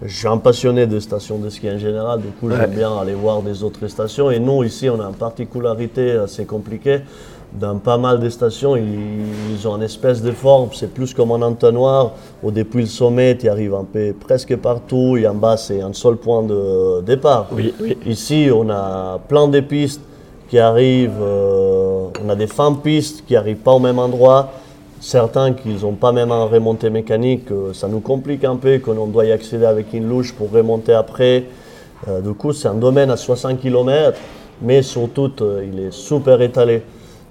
Je 0.06 0.14
suis 0.16 0.28
un 0.28 0.38
passionné 0.38 0.86
de 0.86 1.00
stations 1.00 1.38
de 1.38 1.48
ski 1.50 1.68
en 1.68 1.78
général, 1.78 2.20
du 2.20 2.28
coup, 2.28 2.48
Ouais. 2.48 2.54
j'aime 2.56 2.70
bien 2.70 2.96
aller 2.96 3.14
voir 3.14 3.42
des 3.42 3.64
autres 3.64 3.88
stations. 3.88 4.30
Et 4.30 4.38
nous, 4.38 4.62
ici, 4.62 4.88
on 4.88 5.00
a 5.00 5.04
une 5.04 5.16
particularité 5.16 6.12
assez 6.12 6.44
compliquée. 6.44 7.00
Dans 7.52 7.78
pas 7.78 7.96
mal 7.96 8.20
de 8.20 8.28
stations, 8.28 8.76
ils, 8.76 9.66
ont 9.66 9.76
une 9.76 9.82
espèce 9.82 10.22
de 10.22 10.32
forme, 10.32 10.68
c'est 10.74 10.92
plus 10.92 11.14
comme 11.14 11.32
un 11.32 11.40
entonnoir, 11.40 12.12
où 12.42 12.50
depuis 12.50 12.82
le 12.82 12.88
sommet, 12.88 13.38
tu 13.38 13.48
arrives 13.48 13.74
un 13.74 13.84
peu 13.84 14.12
presque 14.12 14.54
partout, 14.56 15.16
et 15.16 15.26
en 15.26 15.34
bas, 15.34 15.56
c'est 15.56 15.80
un 15.80 15.94
seul 15.94 16.16
point 16.16 16.42
de 16.42 17.00
départ. 17.00 17.46
Oui, 17.52 17.72
oui. 17.80 17.96
Ici, 18.04 18.50
on 18.54 18.68
a 18.68 19.18
plein 19.28 19.48
de 19.48 19.60
pistes 19.60 20.02
qui 20.48 20.58
arrivent, 20.58 21.20
euh, 21.22 22.08
on 22.22 22.28
a 22.28 22.34
des 22.36 22.46
fins 22.46 22.70
de 22.70 22.76
pistes 22.76 23.24
qui 23.26 23.32
n'arrivent 23.32 23.56
pas 23.56 23.72
au 23.72 23.78
même 23.78 23.98
endroit. 23.98 24.52
Certains 25.00 25.54
qui 25.54 25.70
n'ont 25.70 25.92
pas 25.92 26.12
même 26.12 26.32
un 26.32 26.44
remontée 26.44 26.90
mécanique, 26.90 27.50
euh, 27.50 27.72
ça 27.72 27.88
nous 27.88 28.00
complique 28.00 28.44
un 28.44 28.56
peu, 28.56 28.78
qu'on 28.78 29.06
doit 29.06 29.24
y 29.24 29.32
accéder 29.32 29.64
avec 29.64 29.94
une 29.94 30.06
louche 30.06 30.34
pour 30.34 30.50
remonter 30.50 30.92
après. 30.92 31.44
Euh, 32.08 32.20
du 32.20 32.34
coup, 32.34 32.52
c'est 32.52 32.68
un 32.68 32.74
domaine 32.74 33.10
à 33.10 33.16
60 33.16 33.58
km, 33.58 34.18
mais 34.60 34.82
surtout, 34.82 35.30
il 35.62 35.80
est 35.80 35.92
super 35.92 36.42
étalé. 36.42 36.82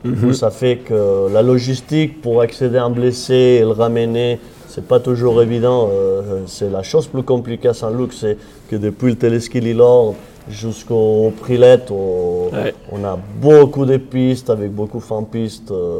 Coup, 0.03 0.31
ça 0.33 0.51
fait 0.51 0.77
que 0.77 1.27
la 1.33 1.41
logistique 1.41 2.21
pour 2.21 2.41
accéder 2.41 2.77
à 2.77 2.85
un 2.85 2.89
blessé 2.89 3.33
et 3.33 3.61
le 3.61 3.71
ramener, 3.71 4.39
c'est 4.69 4.85
pas 4.87 4.99
toujours 4.99 5.41
évident. 5.41 5.89
Euh, 5.91 6.41
c'est 6.45 6.69
la 6.69 6.83
chose 6.83 7.07
plus 7.07 7.23
compliquée 7.23 7.69
à 7.69 7.73
Saint-Luc, 7.73 8.13
c'est 8.13 8.37
que 8.69 8.75
depuis 8.77 9.07
le 9.09 9.15
téléski 9.15 9.59
Lillard 9.59 10.13
jusqu'au 10.49 11.33
Prilet, 11.41 11.79
on, 11.91 12.49
Ouais. 12.53 12.73
on 12.91 13.03
a 13.03 13.17
beaucoup 13.41 13.85
de 13.85 13.97
pistes 13.97 14.49
avec 14.49 14.71
beaucoup 14.71 14.99
de 14.99 15.25
pistes. 15.25 15.71
euh, 15.71 15.97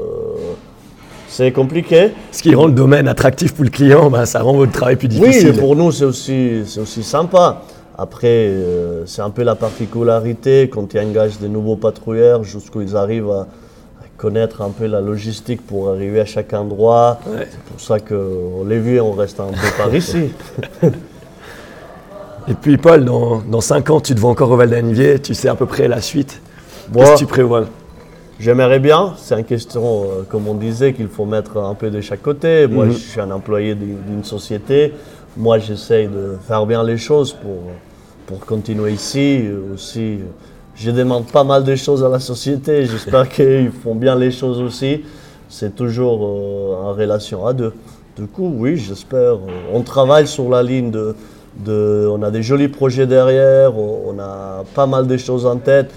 c'est 1.27 1.51
compliqué. 1.51 2.11
ce 2.31 2.41
qui 2.41 2.55
rend 2.55 2.67
le 2.67 2.71
domaine 2.73 3.07
attractif 3.09 3.53
pour 3.53 3.65
le 3.65 3.69
client, 3.69 4.09
bah, 4.09 4.25
ça 4.25 4.41
rend 4.41 4.53
votre 4.53 4.71
travail 4.71 4.95
plus 4.95 5.09
Oui, 5.19 5.27
difficile. 5.29 5.57
pour 5.59 5.75
nous, 5.75 5.91
c'est 5.91 6.05
aussi, 6.05 6.61
aussi 6.79 7.03
sympa. 7.03 7.63
Après, 7.97 8.27
euh, 8.47 9.05
c'est 9.05 9.21
un 9.21 9.31
peu 9.31 9.43
la 9.43 9.55
particularité 9.55 10.69
quand 10.69 10.87
tu 10.87 10.97
engages 10.99 11.39
des 11.39 11.49
nouveaux 11.49 11.75
patrouilleurs 11.75 12.43
jusqu'où 12.45 12.79
ils 12.81 12.95
arrivent 12.95 13.29
à 13.31 13.47
connaître 14.17 14.61
un 14.61 14.69
peu 14.71 14.85
la 14.87 14.99
logistique 14.99 15.65
pour 15.65 15.89
arriver 15.89 16.19
à 16.19 16.25
chaque 16.25 16.51
endroit. 16.53 17.19
Ouais. 17.27 17.47
C'est 17.49 17.59
pour 17.61 17.79
ça 17.79 17.99
qu'on 17.99 18.65
les 18.67 18.79
vu, 18.79 18.99
on 18.99 19.11
reste 19.13 19.39
un 19.39 19.47
peu 19.47 19.67
par 19.77 19.93
ici. 19.93 20.29
Et 22.49 22.53
puis 22.53 22.77
Paul, 22.77 23.03
dans, 23.03 23.39
dans 23.41 23.61
5 23.61 23.89
ans, 23.89 23.99
tu 23.99 24.15
te 24.15 24.19
vois 24.19 24.29
encore 24.31 24.49
au 24.51 24.55
Val 24.55 24.69
d'Anivier, 24.69 25.19
tu 25.19 25.33
sais 25.33 25.49
à 25.49 25.55
peu 25.55 25.65
près 25.65 25.87
la 25.87 26.01
suite. 26.01 26.41
Qu'est-ce 26.93 27.13
que 27.13 27.17
tu 27.19 27.25
prévois? 27.25 27.65
J'aimerais 28.39 28.79
bien, 28.79 29.13
c'est 29.17 29.37
une 29.37 29.43
question, 29.43 30.03
euh, 30.03 30.23
comme 30.29 30.47
on 30.47 30.53
disait, 30.53 30.93
qu'il 30.93 31.07
faut 31.09 31.25
mettre 31.25 31.57
un 31.57 31.73
peu 31.73 31.89
de 31.89 31.99
chaque 32.01 32.21
côté. 32.21 32.67
Moi, 32.67 32.85
Mhm. 32.85 32.91
je 32.93 32.97
suis 32.97 33.19
un 33.19 33.31
employé 33.31 33.75
d'une 33.75 34.23
société. 34.23 34.93
Moi, 35.35 35.57
j'essaye 35.59 36.07
de 36.07 36.37
faire 36.47 36.65
bien 36.65 36.83
les 36.83 36.97
choses 36.97 37.33
pour, 37.33 37.63
pour 38.27 38.39
continuer 38.45 38.91
ici. 38.93 39.43
Aussi, 39.73 40.19
je 40.77 40.91
demande 40.91 41.25
pas 41.27 41.43
mal 41.43 41.63
de 41.63 41.75
choses 41.75 42.03
à 42.03 42.09
la 42.09 42.19
société. 42.19 42.85
J'espère 42.85 43.27
qu'ils 43.35 43.71
font 43.83 43.95
bien 43.95 44.15
les 44.15 44.31
choses 44.31 44.61
aussi. 44.61 45.03
C'est 45.49 45.75
toujours 45.75 46.23
euh, 46.23 46.89
en 46.89 46.93
relation 46.93 47.45
à 47.47 47.53
deux. 47.53 47.73
Du 48.17 48.27
coup, 48.27 48.51
oui, 48.57 48.77
j'espère. 48.77 49.35
euh, 49.35 49.73
On 49.73 49.81
travaille 49.81 50.27
sur 50.27 50.49
la 50.49 50.61
ligne 50.63 50.91
de, 50.91 51.15
de- 51.65 52.07
On 52.11 52.21
a 52.23 52.31
des 52.31 52.43
jolis 52.43 52.67
projets 52.67 53.07
derrière. 53.07 53.77
On, 53.77 54.17
a 54.19 54.63
pas 54.75 54.85
mal 54.87 55.07
de 55.07 55.17
choses 55.17 55.45
en 55.45 55.57
tête. 55.57 55.89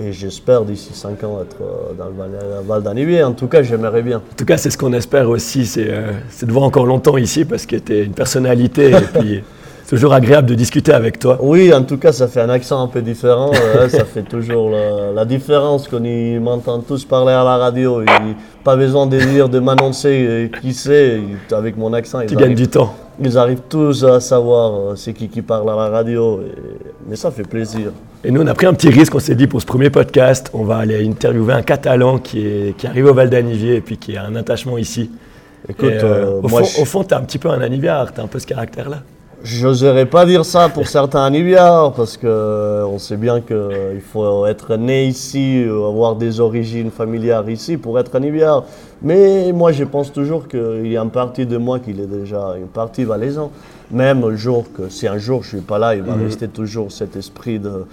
Et 0.00 0.12
j'espère 0.12 0.62
d'ici 0.64 0.90
5 0.92 1.22
ans 1.22 1.40
être 1.42 1.56
euh, 1.60 1.92
dans 1.96 2.06
le 2.06 2.66
Val, 2.66 2.82
d'Anivier. 2.82 3.22
En 3.22 3.32
tout 3.32 3.46
cas, 3.46 3.62
j'aimerais 3.62 4.02
bien. 4.02 4.16
En 4.18 4.36
tout 4.36 4.44
cas, 4.44 4.56
c'est 4.56 4.70
ce 4.70 4.78
qu'on 4.78 4.92
espère 4.92 5.28
aussi, 5.28 5.66
c'est 5.66 5.86
euh, 5.88 6.10
de 6.42 6.50
voir 6.52 6.64
encore 6.64 6.86
longtemps 6.86 7.16
ici 7.16 7.44
parce 7.44 7.64
que 7.66 7.76
tu 7.76 7.94
es 7.94 8.04
une 8.04 8.12
personnalité 8.14 8.90
et 8.90 9.18
puis 9.20 9.42
c'est 9.42 9.44
toujours 9.88 10.12
agréable 10.14 10.48
de 10.48 10.54
discuter 10.54 10.92
avec 10.92 11.18
toi. 11.18 11.38
Oui, 11.40 11.72
en 11.72 11.82
tout 11.82 11.98
cas, 11.98 12.12
ça 12.12 12.26
fait 12.28 12.40
un 12.40 12.48
accent 12.48 12.82
un 12.82 12.88
peu 12.88 13.02
différent. 13.02 13.50
euh, 13.54 13.88
ça 13.88 14.04
fait 14.04 14.22
toujours 14.22 14.70
la, 14.70 15.12
la 15.12 15.24
différence 15.24 15.88
quand 15.88 16.02
ils 16.04 16.40
m'entendent 16.40 16.86
tous 16.86 17.04
parler 17.04 17.32
à 17.32 17.44
la 17.44 17.56
radio. 17.58 18.02
Il- 18.02 18.34
pas 18.64 18.76
besoin 18.76 19.06
de 19.06 19.18
dire, 19.18 19.50
de 19.50 19.58
m'annoncer 19.58 20.26
euh, 20.26 20.48
qui 20.62 20.72
c'est. 20.72 21.20
Avec 21.52 21.76
mon 21.76 21.92
accent, 21.92 22.20
Tu 22.26 22.34
gagnes 22.34 22.54
du 22.54 22.66
temps. 22.66 22.94
ils 23.22 23.36
arrivent 23.36 23.60
tous 23.68 24.02
à 24.04 24.20
savoir 24.20 24.72
euh, 24.92 24.96
c'est 24.96 25.12
qui 25.12 25.28
qui 25.28 25.42
parle 25.42 25.68
à 25.70 25.76
la 25.76 25.88
radio. 25.90 26.40
et- 26.40 26.52
mais 27.08 27.16
ça 27.16 27.30
fait 27.30 27.42
plaisir. 27.46 27.90
Et 28.24 28.30
nous, 28.30 28.40
on 28.40 28.46
a 28.46 28.54
pris 28.54 28.64
un 28.64 28.72
petit 28.72 28.88
risque, 28.88 29.14
on 29.14 29.18
s'est 29.18 29.34
dit 29.34 29.46
pour 29.46 29.60
ce 29.60 29.66
premier 29.66 29.90
podcast, 29.90 30.50
on 30.54 30.64
va 30.64 30.78
aller 30.78 31.06
interviewer 31.06 31.52
un 31.52 31.60
Catalan 31.62 32.16
qui 32.18 32.46
est, 32.46 32.74
qui 32.76 32.86
arrive 32.86 33.04
au 33.04 33.12
Val 33.12 33.28
d'Anivier 33.28 33.74
et 33.76 33.80
puis 33.82 33.98
qui 33.98 34.16
a 34.16 34.24
un 34.24 34.34
attachement 34.34 34.78
ici. 34.78 35.10
Écoute, 35.68 35.90
Et, 35.90 36.02
euh, 36.02 36.04
euh, 36.04 36.40
au, 36.42 36.48
moi, 36.48 36.62
fond, 36.62 36.70
je- 36.76 36.80
au 36.80 36.84
fond, 36.86 37.04
tu 37.04 37.12
un 37.12 37.20
petit 37.20 37.38
peu 37.38 37.50
un 37.50 37.60
aniviard, 37.60 38.14
tu 38.14 38.20
as 38.20 38.24
un 38.24 38.26
peu 38.28 38.38
ce 38.38 38.46
caractère-là. 38.46 39.02
J'oserais 39.44 40.06
pas 40.06 40.24
dire 40.24 40.42
ça 40.42 40.70
pour 40.70 40.88
certains 40.88 41.22
Aniviards 41.22 41.92
parce 41.92 42.16
que 42.16 42.26
euh, 42.26 42.86
on 42.86 42.98
sait 42.98 43.18
bien 43.18 43.42
qu'il 43.42 44.00
faut 44.00 44.46
être 44.46 44.76
né 44.76 45.04
ici, 45.04 45.62
euh, 45.62 45.86
avoir 45.86 46.16
des 46.16 46.40
origines 46.40 46.90
familières 46.90 47.46
ici 47.50 47.76
pour 47.76 47.98
être 47.98 48.14
Aniviard. 48.16 48.64
Mais 49.02 49.52
moi, 49.52 49.70
je 49.70 49.84
pense 49.84 50.10
toujours 50.10 50.48
qu'il 50.48 50.86
y 50.90 50.96
a 50.96 51.02
une 51.02 51.10
partie 51.10 51.44
de 51.44 51.58
moi 51.58 51.78
qui 51.78 51.90
est 51.90 52.06
déjà 52.06 52.54
une 52.58 52.68
partie 52.68 53.04
valaisan. 53.04 53.50
Même 53.90 54.26
le 54.26 54.34
jour 54.34 54.64
que, 54.74 54.88
si 54.88 55.06
un 55.06 55.18
jour 55.18 55.42
je 55.42 55.48
suis 55.48 55.60
pas 55.60 55.78
là, 55.78 55.94
il 55.94 56.00
va 56.02 56.14
rester 56.14 56.48
toujours 56.48 56.90
cet 56.90 57.14
esprit 57.14 57.58
de, 57.58 57.84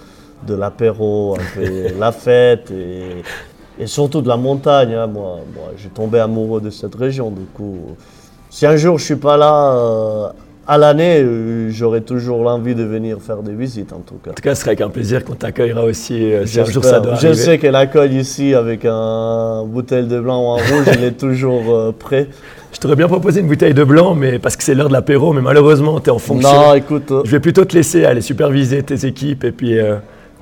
de 0.46 0.54
l'apéro, 0.54 1.36
un 1.36 1.98
la 2.00 2.12
fête 2.12 2.70
et, 2.70 3.22
et 3.78 3.86
surtout 3.86 4.22
de 4.22 4.28
la 4.28 4.38
montagne. 4.38 4.94
hein. 4.94 5.06
Moi, 5.06 5.40
moi 5.54 5.64
j'ai 5.76 5.90
tombé 5.90 6.18
amoureux 6.18 6.62
de 6.62 6.70
cette 6.70 6.94
région. 6.94 7.30
Du 7.30 7.44
coup, 7.44 7.94
si 8.48 8.64
un 8.64 8.76
jour 8.76 8.98
je 8.98 9.04
suis 9.04 9.16
pas 9.16 9.36
là 9.36 9.74
euh, 9.74 10.28
à 10.66 10.78
l'année, 10.78 11.20
euh, 11.22 11.70
j'aurai 11.70 12.02
toujours 12.02 12.42
l'envie 12.44 12.74
de 12.74 12.84
venir 12.84 13.18
faire 13.20 13.42
des 13.42 13.52
visites 13.52 13.92
en 13.92 13.98
tout 13.98 14.14
cas. 14.24 14.30
En 14.30 14.34
tout 14.34 14.42
cas, 14.42 14.54
ce 14.54 14.60
serait 14.60 14.70
avec 14.70 14.80
un 14.82 14.88
plaisir 14.88 15.24
qu'on 15.24 15.34
t'accueillera 15.34 15.84
aussi 15.84 16.32
euh, 16.32 16.46
si 16.46 16.60
un 16.60 16.64
jour 16.64 16.84
ça 16.84 17.00
doit 17.00 17.14
Je 17.16 17.26
arriver. 17.26 17.34
sais 17.34 17.58
que 17.58 17.66
l'accueil 17.66 18.16
ici 18.16 18.54
avec 18.54 18.84
un 18.84 19.64
bouteille 19.66 20.06
de 20.06 20.20
blanc 20.20 20.40
ou 20.40 20.46
en 20.46 20.56
rouge, 20.56 20.86
il 20.96 21.04
est 21.04 21.18
toujours 21.18 21.62
euh, 21.74 21.92
prêt. 21.92 22.28
Je 22.72 22.78
t'aurais 22.78 22.96
bien 22.96 23.08
proposé 23.08 23.40
une 23.40 23.48
bouteille 23.48 23.74
de 23.74 23.84
blanc, 23.84 24.14
mais 24.14 24.38
parce 24.38 24.56
que 24.56 24.62
c'est 24.62 24.74
l'heure 24.74 24.88
de 24.88 24.92
l'apéro, 24.94 25.32
mais 25.32 25.42
malheureusement, 25.42 26.00
tu 26.00 26.06
es 26.08 26.10
en 26.12 26.18
fonction. 26.18 26.50
Non, 26.50 26.74
écoute, 26.74 27.10
euh, 27.10 27.22
Je 27.24 27.30
vais 27.32 27.40
plutôt 27.40 27.64
te 27.64 27.74
laisser 27.76 28.04
aller 28.04 28.20
superviser 28.22 28.82
tes 28.82 29.04
équipes 29.04 29.44
et 29.44 29.52
puis 29.52 29.76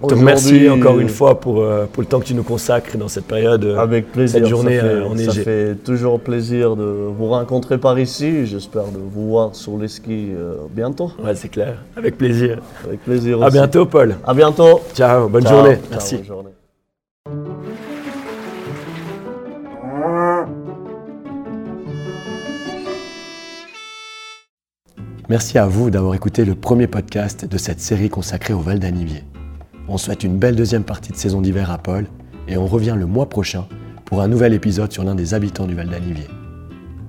te 0.08 0.14
remercier 0.14 0.70
encore 0.70 0.98
une 1.00 1.08
fois 1.08 1.40
pour, 1.40 1.60
euh, 1.60 1.86
pour 1.92 2.02
le 2.02 2.06
temps 2.06 2.20
que 2.20 2.24
tu 2.24 2.34
nous 2.34 2.42
consacres 2.42 2.96
dans 2.96 3.08
cette 3.08 3.26
période. 3.26 3.64
euh, 3.64 3.76
avec 3.78 4.10
plaisir. 4.12 4.40
cette 4.40 4.48
journée, 4.48 4.76
ça 4.78 4.82
fait, 4.82 4.88
euh, 4.88 5.04
enneigée. 5.06 5.30
ça 5.30 5.42
fait 5.42 5.74
toujours 5.84 6.20
plaisir 6.20 6.76
de 6.76 6.84
vous 6.84 7.26
rencontrer 7.28 7.78
par 7.78 7.98
ici. 7.98 8.46
J'espère 8.46 8.84
de 8.84 8.98
vous 8.98 9.28
voir 9.30 9.54
sur 9.54 9.76
les 9.78 9.88
skis 9.88 10.28
bientôt. 10.70 11.10
Ouais, 11.22 11.34
c'est 11.34 11.48
clair. 11.48 11.76
Avec 11.96 12.16
plaisir. 12.18 12.58
Avec 12.86 13.00
plaisir 13.04 13.42
À 13.42 13.46
aussi. 13.46 13.52
bientôt, 13.58 13.86
Paul. 13.86 14.16
À 14.26 14.34
bientôt. 14.34 14.80
Ciao, 14.94 15.28
bonne 15.28 15.44
Ciao. 15.44 15.56
journée. 15.56 15.74
Ciao, 15.76 15.88
Merci. 15.90 16.16
bonne 16.16 16.24
journée. 16.26 16.50
Merci 25.28 25.58
à 25.58 25.66
vous 25.66 25.90
d'avoir 25.90 26.14
écouté 26.14 26.44
le 26.44 26.54
premier 26.54 26.86
podcast 26.88 27.44
de 27.44 27.56
cette 27.58 27.80
série 27.80 28.08
consacrée 28.08 28.52
au 28.54 28.60
Val 28.60 28.78
d'Anivier. 28.80 29.22
On 29.92 29.98
souhaite 29.98 30.22
une 30.22 30.38
belle 30.38 30.54
deuxième 30.54 30.84
partie 30.84 31.10
de 31.10 31.16
saison 31.16 31.40
d'hiver 31.40 31.68
à 31.72 31.76
Paul 31.76 32.06
et 32.46 32.56
on 32.56 32.68
revient 32.68 32.94
le 32.96 33.06
mois 33.06 33.28
prochain 33.28 33.66
pour 34.04 34.20
un 34.22 34.28
nouvel 34.28 34.54
épisode 34.54 34.92
sur 34.92 35.02
l'un 35.02 35.16
des 35.16 35.34
habitants 35.34 35.66
du 35.66 35.74
Val 35.74 35.88
d'Anivier. 35.88 36.28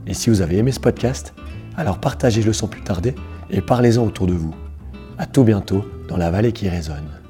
Et 0.08 0.16
si 0.16 0.32
vous 0.32 0.42
avez 0.42 0.58
aimé 0.58 0.72
ce 0.72 0.80
podcast, 0.80 1.36
alors 1.78 2.00
partagez-le 2.00 2.54
sans 2.54 2.68
plus 2.68 2.82
tarder 2.82 3.14
et 3.52 3.62
parlez-en 3.62 4.04
autour 4.04 4.26
de 4.26 4.34
vous. 4.34 4.56
À 5.20 5.28
tout 5.28 5.44
bientôt 5.44 5.86
dans 6.08 6.18
la 6.18 6.32
vallée 6.32 6.54
qui 6.54 6.70
résonne. 6.70 7.21